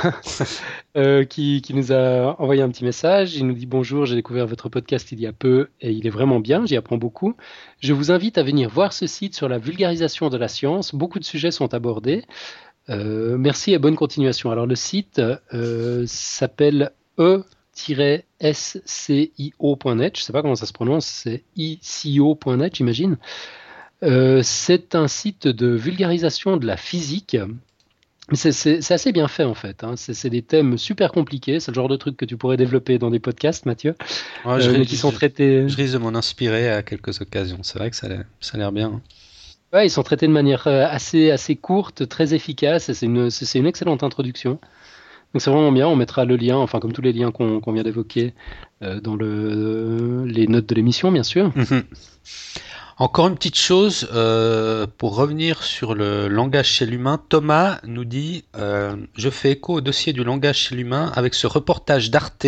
[0.97, 3.35] euh, qui, nous a envoyé un petit message.
[3.35, 6.11] Il nous dit bonjour, j'ai découvert votre podcast il y a peu et il est
[6.11, 7.35] vraiment bien, j'y apprends beaucoup.
[7.79, 10.93] Je vous invite à venir voir ce site sur la vulgarisation de la science.
[10.93, 12.23] Beaucoup de sujets sont abordés.
[12.89, 14.51] Euh, merci et bonne continuation.
[14.51, 15.19] Alors le site
[16.05, 18.23] s'appelle e-scio.net,
[20.15, 23.17] je ne sais pas comment ça se prononce, c'est icio.net j'imagine.
[24.03, 27.37] Euh, c'est un site de vulgarisation de la physique.
[28.33, 29.83] C'est assez bien fait en fait.
[29.83, 29.93] Hein.
[29.95, 31.59] C'est des thèmes super compliqués.
[31.59, 33.95] C'est le genre de truc que tu pourrais développer dans des podcasts, Mathieu,
[34.45, 35.69] je euh, qui sont traités.
[35.69, 37.59] Je risque de m'en inspirer à quelques occasions.
[37.61, 38.87] C'est vrai que ça a l'air bien.
[38.95, 39.01] Hein.
[39.73, 42.91] Ouais, ils sont traités de manière euh, assez, assez courte, très efficace.
[42.91, 44.59] C'est une, une, excellente introduction.
[45.33, 45.87] Donc c'est vraiment bien.
[45.87, 48.33] On mettra le lien, enfin comme tous les liens qu'on vient d'évoquer,
[48.81, 51.51] dans le, les notes de l'émission, bien sûr.
[51.55, 51.83] Mhm.
[52.97, 58.45] Encore une petite chose, euh, pour revenir sur le langage chez l'humain, Thomas nous dit
[58.55, 62.47] euh, Je fais écho au dossier du langage chez l'humain avec ce reportage d'Arte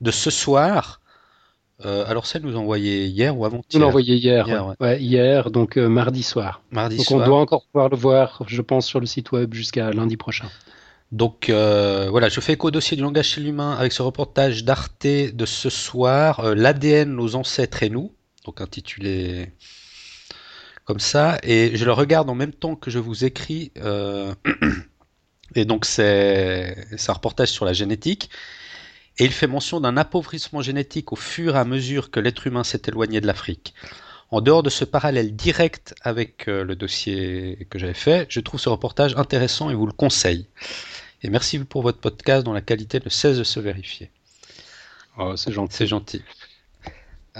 [0.00, 1.02] de ce soir.
[1.84, 3.80] Euh, alors, ça nous envoyé hier ou avant-hier?
[3.80, 5.02] Nous envoyé hier, hier, ouais.
[5.02, 6.62] hier donc mardi soir.
[6.70, 9.90] Mardi donc on doit encore pouvoir le voir, je pense, sur le site web jusqu'à
[9.90, 10.46] lundi prochain.
[11.12, 15.06] Donc voilà, je fais écho au dossier du langage chez l'humain avec ce reportage d'Arte
[15.06, 18.10] de ce soir, l'ADN, nos ancêtres et nous
[18.50, 19.52] donc intitulé
[20.84, 24.34] comme ça, et je le regarde en même temps que je vous écris, euh,
[25.54, 26.74] et donc c'est
[27.06, 28.28] un reportage sur la génétique,
[29.18, 32.64] et il fait mention d'un appauvrissement génétique au fur et à mesure que l'être humain
[32.64, 33.72] s'est éloigné de l'Afrique.
[34.32, 38.58] En dehors de ce parallèle direct avec euh, le dossier que j'avais fait, je trouve
[38.58, 40.48] ce reportage intéressant et vous le conseille.
[41.22, 44.10] Et merci pour votre podcast dont la qualité ne cesse de se vérifier.
[45.18, 45.76] Oh, c'est gentil.
[45.76, 46.22] C'est gentil.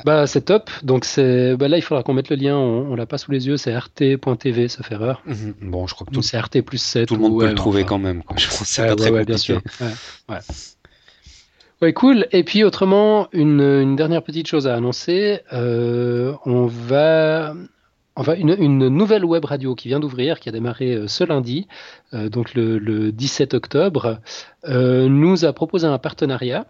[0.05, 0.71] Bah, c'est top.
[0.83, 2.57] Donc, c'est bah, là, il faudra qu'on mette le lien.
[2.57, 3.57] On, l'a pas sous les yeux.
[3.57, 5.23] C'est rt.tv, ça fait erreur.
[5.27, 5.55] Mhm.
[5.63, 7.09] Bon, je crois que tout, c'est rt plus 7.
[7.09, 8.23] Tout le monde peut le trouver quand même.
[8.37, 9.61] Je pense c'est pas très bien sûr.
[11.81, 11.93] Ouais.
[11.93, 12.27] cool.
[12.33, 15.41] Et puis, autrement, une, dernière petite chose à annoncer.
[15.53, 17.55] Euh, on va.
[18.17, 21.69] Enfin, une, une, nouvelle web radio qui vient d'ouvrir, qui a démarré euh, ce lundi,
[22.13, 24.19] euh, donc le, le, 17 octobre,
[24.67, 26.67] nous a proposé un partenariat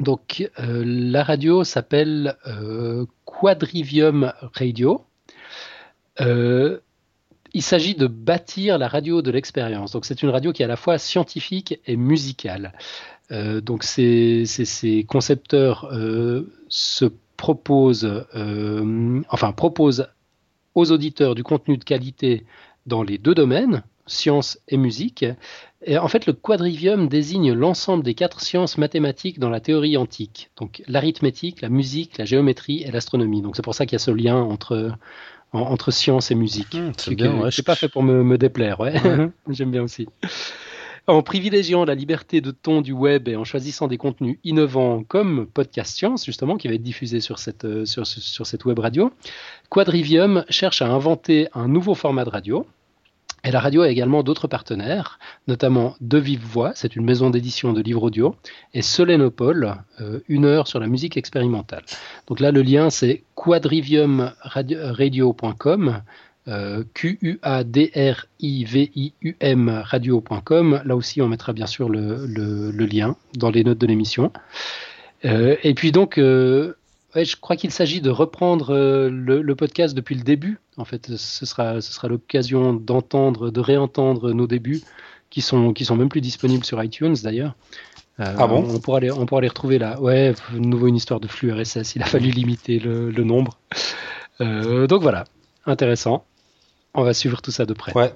[0.00, 5.04] donc euh, la radio s'appelle euh, Quadrivium Radio.
[6.20, 6.78] Euh,
[7.52, 9.92] il s'agit de bâtir la radio de l'expérience.
[9.92, 12.72] Donc c'est une radio qui est à la fois scientifique et musicale.
[13.30, 15.88] donc ces, concepteurs
[16.68, 17.04] se
[17.36, 18.26] proposent,
[19.28, 20.08] enfin proposent
[20.74, 22.44] aux auditeurs du contenu de qualité
[22.86, 25.24] dans les deux domaines, sciences et musique.
[25.86, 30.50] Et en fait, le quadrivium désigne l'ensemble des quatre sciences mathématiques dans la théorie antique.
[30.56, 33.42] Donc l'arithmétique, la musique, la géométrie et l'astronomie.
[33.42, 34.92] Donc c'est pour ça qu'il y a ce lien entre,
[35.52, 36.74] entre science et musique.
[36.74, 38.98] Mmh, c'est bien, ouais, pas fait pour me, me déplaire, ouais.
[39.00, 39.28] Ouais.
[39.50, 40.06] J'aime bien aussi.
[41.06, 45.46] En privilégiant la liberté de ton du web et en choisissant des contenus innovants comme
[45.52, 49.12] Podcast Science, justement, qui va être diffusé sur cette, euh, sur, sur cette web radio,
[49.68, 52.66] Quadrivium cherche à inventer un nouveau format de radio.
[53.44, 55.18] Et la radio a également d'autres partenaires,
[55.48, 58.36] notamment De Vive Voix, c'est une maison d'édition de livres audio,
[58.72, 61.82] et Solénopole, euh, une heure sur la musique expérimentale.
[62.26, 66.00] Donc là, le lien, c'est quadriviumradio.com,
[66.48, 67.42] euh, Q-U-A-D-R-I-V-I-U-M
[69.84, 70.80] radio.com.
[70.84, 74.32] Là aussi, on mettra bien sûr le, lien dans les notes de l'émission.
[75.26, 76.18] Euh, et puis donc,
[77.14, 80.58] ouais, je crois qu'il s'agit de reprendre euh, le, le podcast depuis le début.
[80.76, 84.82] En fait, ce sera, ce sera l'occasion d'entendre, de réentendre nos débuts,
[85.30, 87.54] qui sont, qui sont même plus disponibles sur iTunes d'ailleurs.
[88.20, 88.64] Euh, Ah bon?
[88.68, 90.00] on pourra, les, on pourra les retrouver là.
[90.00, 91.96] Ouais, de nouveau une histoire de flux RSS.
[91.96, 93.58] Il a fallu limiter le, le nombre.
[94.40, 95.24] Euh, donc voilà,
[95.66, 96.24] intéressant.
[96.94, 97.92] On va suivre tout ça de près.
[97.96, 98.12] Ouais.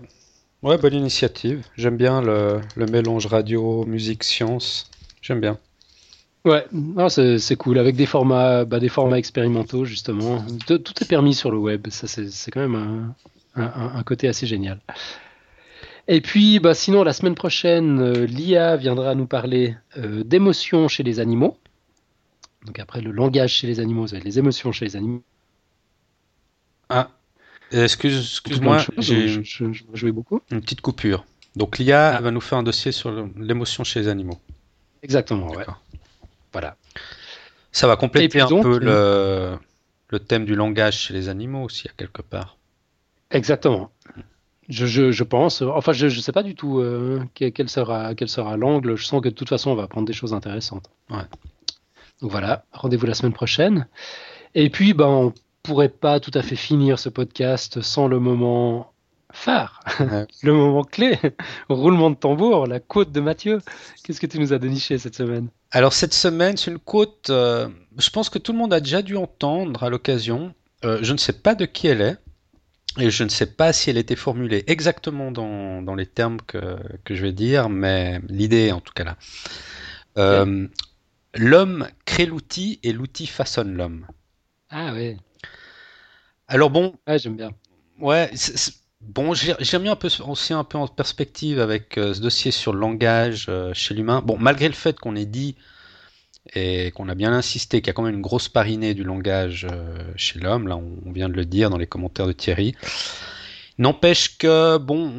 [0.63, 1.65] Ouais, bonne initiative.
[1.77, 4.91] J'aime bien le, le mélange radio, musique, science.
[5.23, 5.59] J'aime bien.
[6.45, 10.45] Ouais, non, c'est cool avec des formats, bah, des formats expérimentaux justement.
[10.67, 11.89] Tout, tout est permis sur le web.
[11.91, 13.15] Ça, c'est quand même
[13.57, 14.81] un, un- un côté assez génial.
[16.07, 21.03] Et puis, bah, sinon, la semaine prochaine, euh, l'IA viendra nous parler euh, d'émotions chez
[21.03, 21.59] les animaux.
[22.65, 25.23] Donc après le langage chez les animaux, ça va être les émotions chez les animaux.
[26.89, 27.11] Ah,
[27.71, 30.41] excuse, Plein excuse-moi, j'ai je, je, je beaucoup.
[30.51, 31.25] une petite coupure.
[31.57, 32.21] Donc l'IA Ah.
[32.21, 34.39] va nous faire un dossier sur l'émotion chez les animaux.
[35.03, 35.65] Exactement, ouais.
[36.59, 36.77] Voilà.
[37.71, 39.57] Ça va compléter un peu le,
[40.09, 42.57] le thème du langage chez les animaux aussi, à quelque part.
[43.31, 43.91] Exactement.
[44.69, 45.63] Je, je, je pense.
[45.63, 48.97] Enfin, je ne sais pas du tout euh, que- quel sera, quel sera l'angle.
[48.97, 50.91] Je sens que de toute façon, on va apprendre des choses intéressantes.
[51.11, 51.23] Ouais.
[52.21, 53.87] Donc voilà, rendez-vous la semaine prochaine.
[54.55, 55.33] Et puis, ben, on
[55.63, 58.93] pourrait pas tout à fait finir ce podcast sans le moment
[59.33, 60.27] phare, Ouais.
[60.43, 61.19] le moment clé,
[61.69, 63.61] roulement de tambour, la côte de Mathieu.
[64.03, 65.49] Qu'est-ce que tu nous as déniché cette semaine?
[65.71, 67.69] Alors cette semaine, c'est une quote, euh,
[67.99, 70.55] je pense que tout le monde a déjà dû entendre à l'occasion.
[70.85, 72.17] Euh, je ne sais pas de qui elle est,
[72.99, 76.79] et je ne sais pas si elle était formulée exactement dans, dans les termes que,
[77.05, 79.17] que je vais dire, mais l'idée en tout cas là.
[80.19, 80.67] Euh,
[81.35, 84.07] L'homme crée l'outil et l'outil façonne l'homme.
[84.71, 85.17] Ah ouais,
[86.47, 87.51] Alors bon, ouais j'aime bien.
[88.01, 92.21] Ouais, c'est- bon, j'ai remis un peu aussi un peu en perspective avec euh, ce
[92.21, 94.23] dossier sur le langage euh, chez l'humain.
[94.25, 95.57] Bon, malgré le fait qu'on ait dit
[96.55, 99.67] et qu'on a bien insisté qu'il y a quand même une grosse parinée du langage
[99.71, 102.75] euh, chez l'homme, là on, vient de le dire dans les commentaires de Thierry.
[103.77, 105.13] N'empêche que, bon,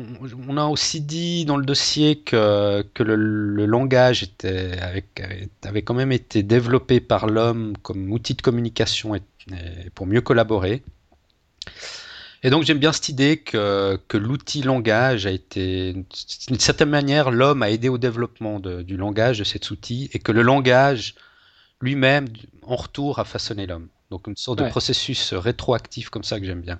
[0.49, 6.43] on a aussi dit dans le dossier que, que le, langage avait, quand même été
[6.43, 9.21] développé par l'homme comme outil de communication et
[9.95, 10.83] pour mieux collaborer.
[12.43, 15.93] Et donc j'aime bien cette idée que, que l'outil langage a été,
[16.47, 20.19] d'une certaine manière, l'homme a aidé au développement de- du langage, de cet outil, et
[20.19, 21.15] que le langage
[21.81, 22.27] lui-même,
[22.63, 23.87] en retour, a façonné l'homme.
[24.11, 24.67] Donc une sorte Ouais.
[24.67, 26.79] de processus rétroactif comme ça que j'aime bien.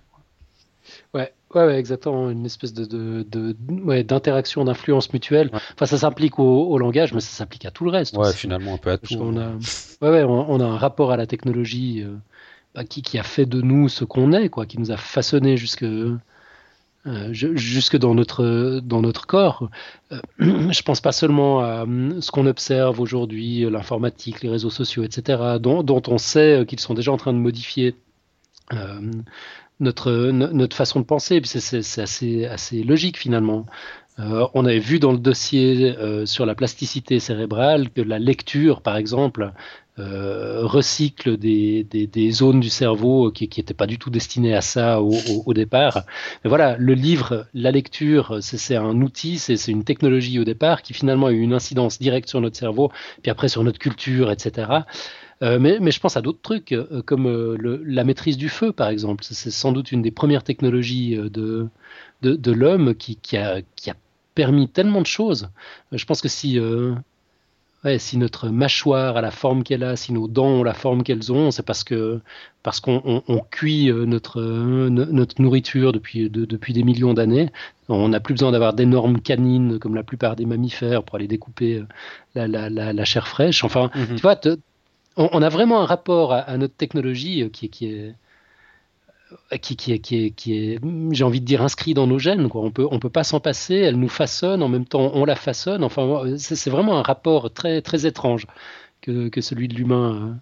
[1.14, 2.30] Ouais, ouais, ouais, exactement.
[2.30, 5.52] Une espèce de, de, de- ouais, d'interaction, d'influence mutuelle.
[5.76, 8.16] Enfin, ça s'implique au, au langage, mais ça s'applique à tout le reste.
[8.18, 8.38] Ouais, aussi.
[8.38, 9.16] finalement un peu à tout.
[9.18, 9.52] qu'on a,
[10.02, 12.16] ouais, ouais, on, on a un rapport à la technologie euh,
[12.76, 15.84] bah, qui, a fait de nous ce qu'on est, quoi, qui nous a façonné jusque,
[15.84, 16.18] euh,
[17.32, 19.70] ju- jusque dans notre, dans notre corps.
[20.12, 24.70] Euh, je pense pas seulement à hum, ce qu'on observe aujourd'hui, euh, l'informatique, les réseaux
[24.70, 27.96] sociaux, etc., dont, on sait euh, qu'ils sont déjà en train de modifier
[28.74, 29.00] euh,
[29.80, 31.42] notre, no- notre façon de penser.
[31.46, 33.66] C'est assez, assez logique finalement.
[34.20, 38.82] Euh, on avait vu dans le dossier euh, sur la plasticité cérébrale que la lecture,
[38.82, 39.54] par exemple,
[39.98, 45.54] euh, recycle des, zones du cerveau qui n'étaient pas du tout destinées à ça au,
[45.54, 46.04] départ.
[46.44, 50.94] Mais voilà, le livre, la lecture, c'est un outil, c'est une technologie au départ qui
[50.94, 52.92] finalement a eu une incidence directe sur notre cerveau,
[53.22, 54.72] puis après sur notre culture, etc.
[55.42, 59.24] Mais, je pense à d'autres trucs, comme la maîtrise du feu, par exemple.
[59.24, 61.70] C'est- sans doute une des premières technologies de,
[62.52, 63.62] l'homme qui a
[64.42, 65.50] permis tellement de choses.
[65.92, 66.94] Je pense que si, euh,
[67.84, 71.04] ouais, si notre mâchoire a la forme qu'elle a, si nos dents ont la forme
[71.04, 72.22] qu'elles ont, c'est parce que
[72.64, 76.84] parce qu'on on, on cuit euh, notre, euh, no- notre nourriture depuis, de- depuis des
[76.84, 77.50] millions d'années.
[77.90, 81.84] On n'a plus besoin d'avoir d'énormes canines comme la plupart des mammifères pour aller découper
[82.36, 83.64] la, la, la, la chair fraîche.
[83.66, 84.16] Enfin, Mhm.
[84.16, 84.58] tu vois, te-
[85.18, 88.16] on, on a vraiment un rapport à, à notre technologie qui est
[89.62, 90.80] qui, qui, est, qui est, qui est
[91.12, 92.50] j'ai envie de dire, inscrit dans nos gènes.
[92.50, 92.62] Quoi.
[92.62, 93.76] On peut, on peut pas s'en passer.
[93.76, 95.84] Elle nous façonne, en même temps, on la façonne.
[95.84, 98.48] Enfin, c'est vraiment un rapport très, très étrange
[99.02, 100.40] que, que celui de l'humain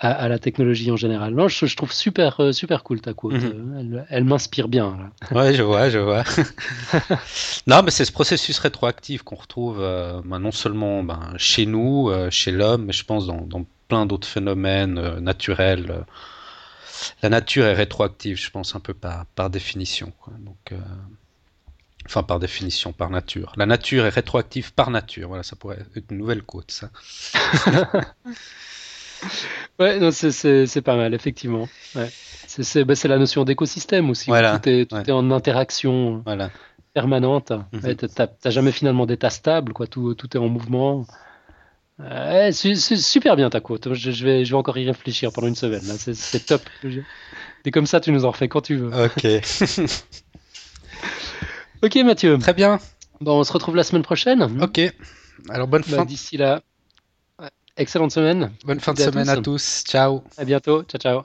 [0.00, 1.34] à, la technologie en général.
[1.34, 3.32] Non, je, trouve super, euh, super cool ta quote.
[3.32, 4.04] Mhm.
[4.08, 4.96] Elle, m'inspire bien.
[4.96, 5.36] Là.
[5.38, 6.22] Ouais, je vois, je vois.
[7.66, 12.10] non, mais c'est ce processus rétroactif qu'on retrouve euh, ben, non seulement ben, chez nous,
[12.10, 16.04] euh, chez l'homme, mais je pense dans, dans plein d'autres phénomènes naturels.
[17.22, 20.12] La nature est rétroactive, je pense, un peu par, par définition.
[20.40, 20.72] Donc,
[22.06, 23.52] enfin, par définition, par nature.
[23.56, 25.28] La nature est rétroactive par nature.
[25.28, 26.90] Voilà, ça pourrait être une nouvelle quote, ça.
[29.78, 31.68] ouais, non, c'est pas mal, effectivement.
[31.94, 32.10] Ouais.
[32.46, 34.26] C'est bah, la notion d'écosystème aussi.
[34.26, 34.58] Voilà.
[34.58, 36.50] Tout, est, tout est, en interaction voilà.
[36.94, 37.52] permanente.
[37.72, 37.94] Mhm.
[37.94, 39.86] T'as jamais finalement d'état stable, quoi.
[39.86, 41.06] Tout, tout, est en mouvement.
[42.52, 43.94] C'est super bien ta quote.
[43.94, 45.82] Je, je, vais, je vais encore y réfléchir pendant une semaine.
[45.82, 46.62] C'est top.
[47.64, 49.04] Et comme ça, tu nous en refais quand tu veux.
[49.04, 49.26] Ok.
[51.82, 52.38] ok, Mathieu.
[52.38, 52.78] Très bien.
[53.20, 54.42] Bon, on se retrouve la semaine prochaine.
[54.62, 54.80] Ok.
[55.48, 56.04] Alors bonne bah, fin.
[56.04, 56.62] D'ici là,
[57.76, 58.52] excellente semaine.
[58.64, 59.84] Bonne fin de semaine à tous.
[59.86, 60.22] Ciao.
[60.36, 60.82] À bientôt.
[60.84, 61.22] Ciao, ciao.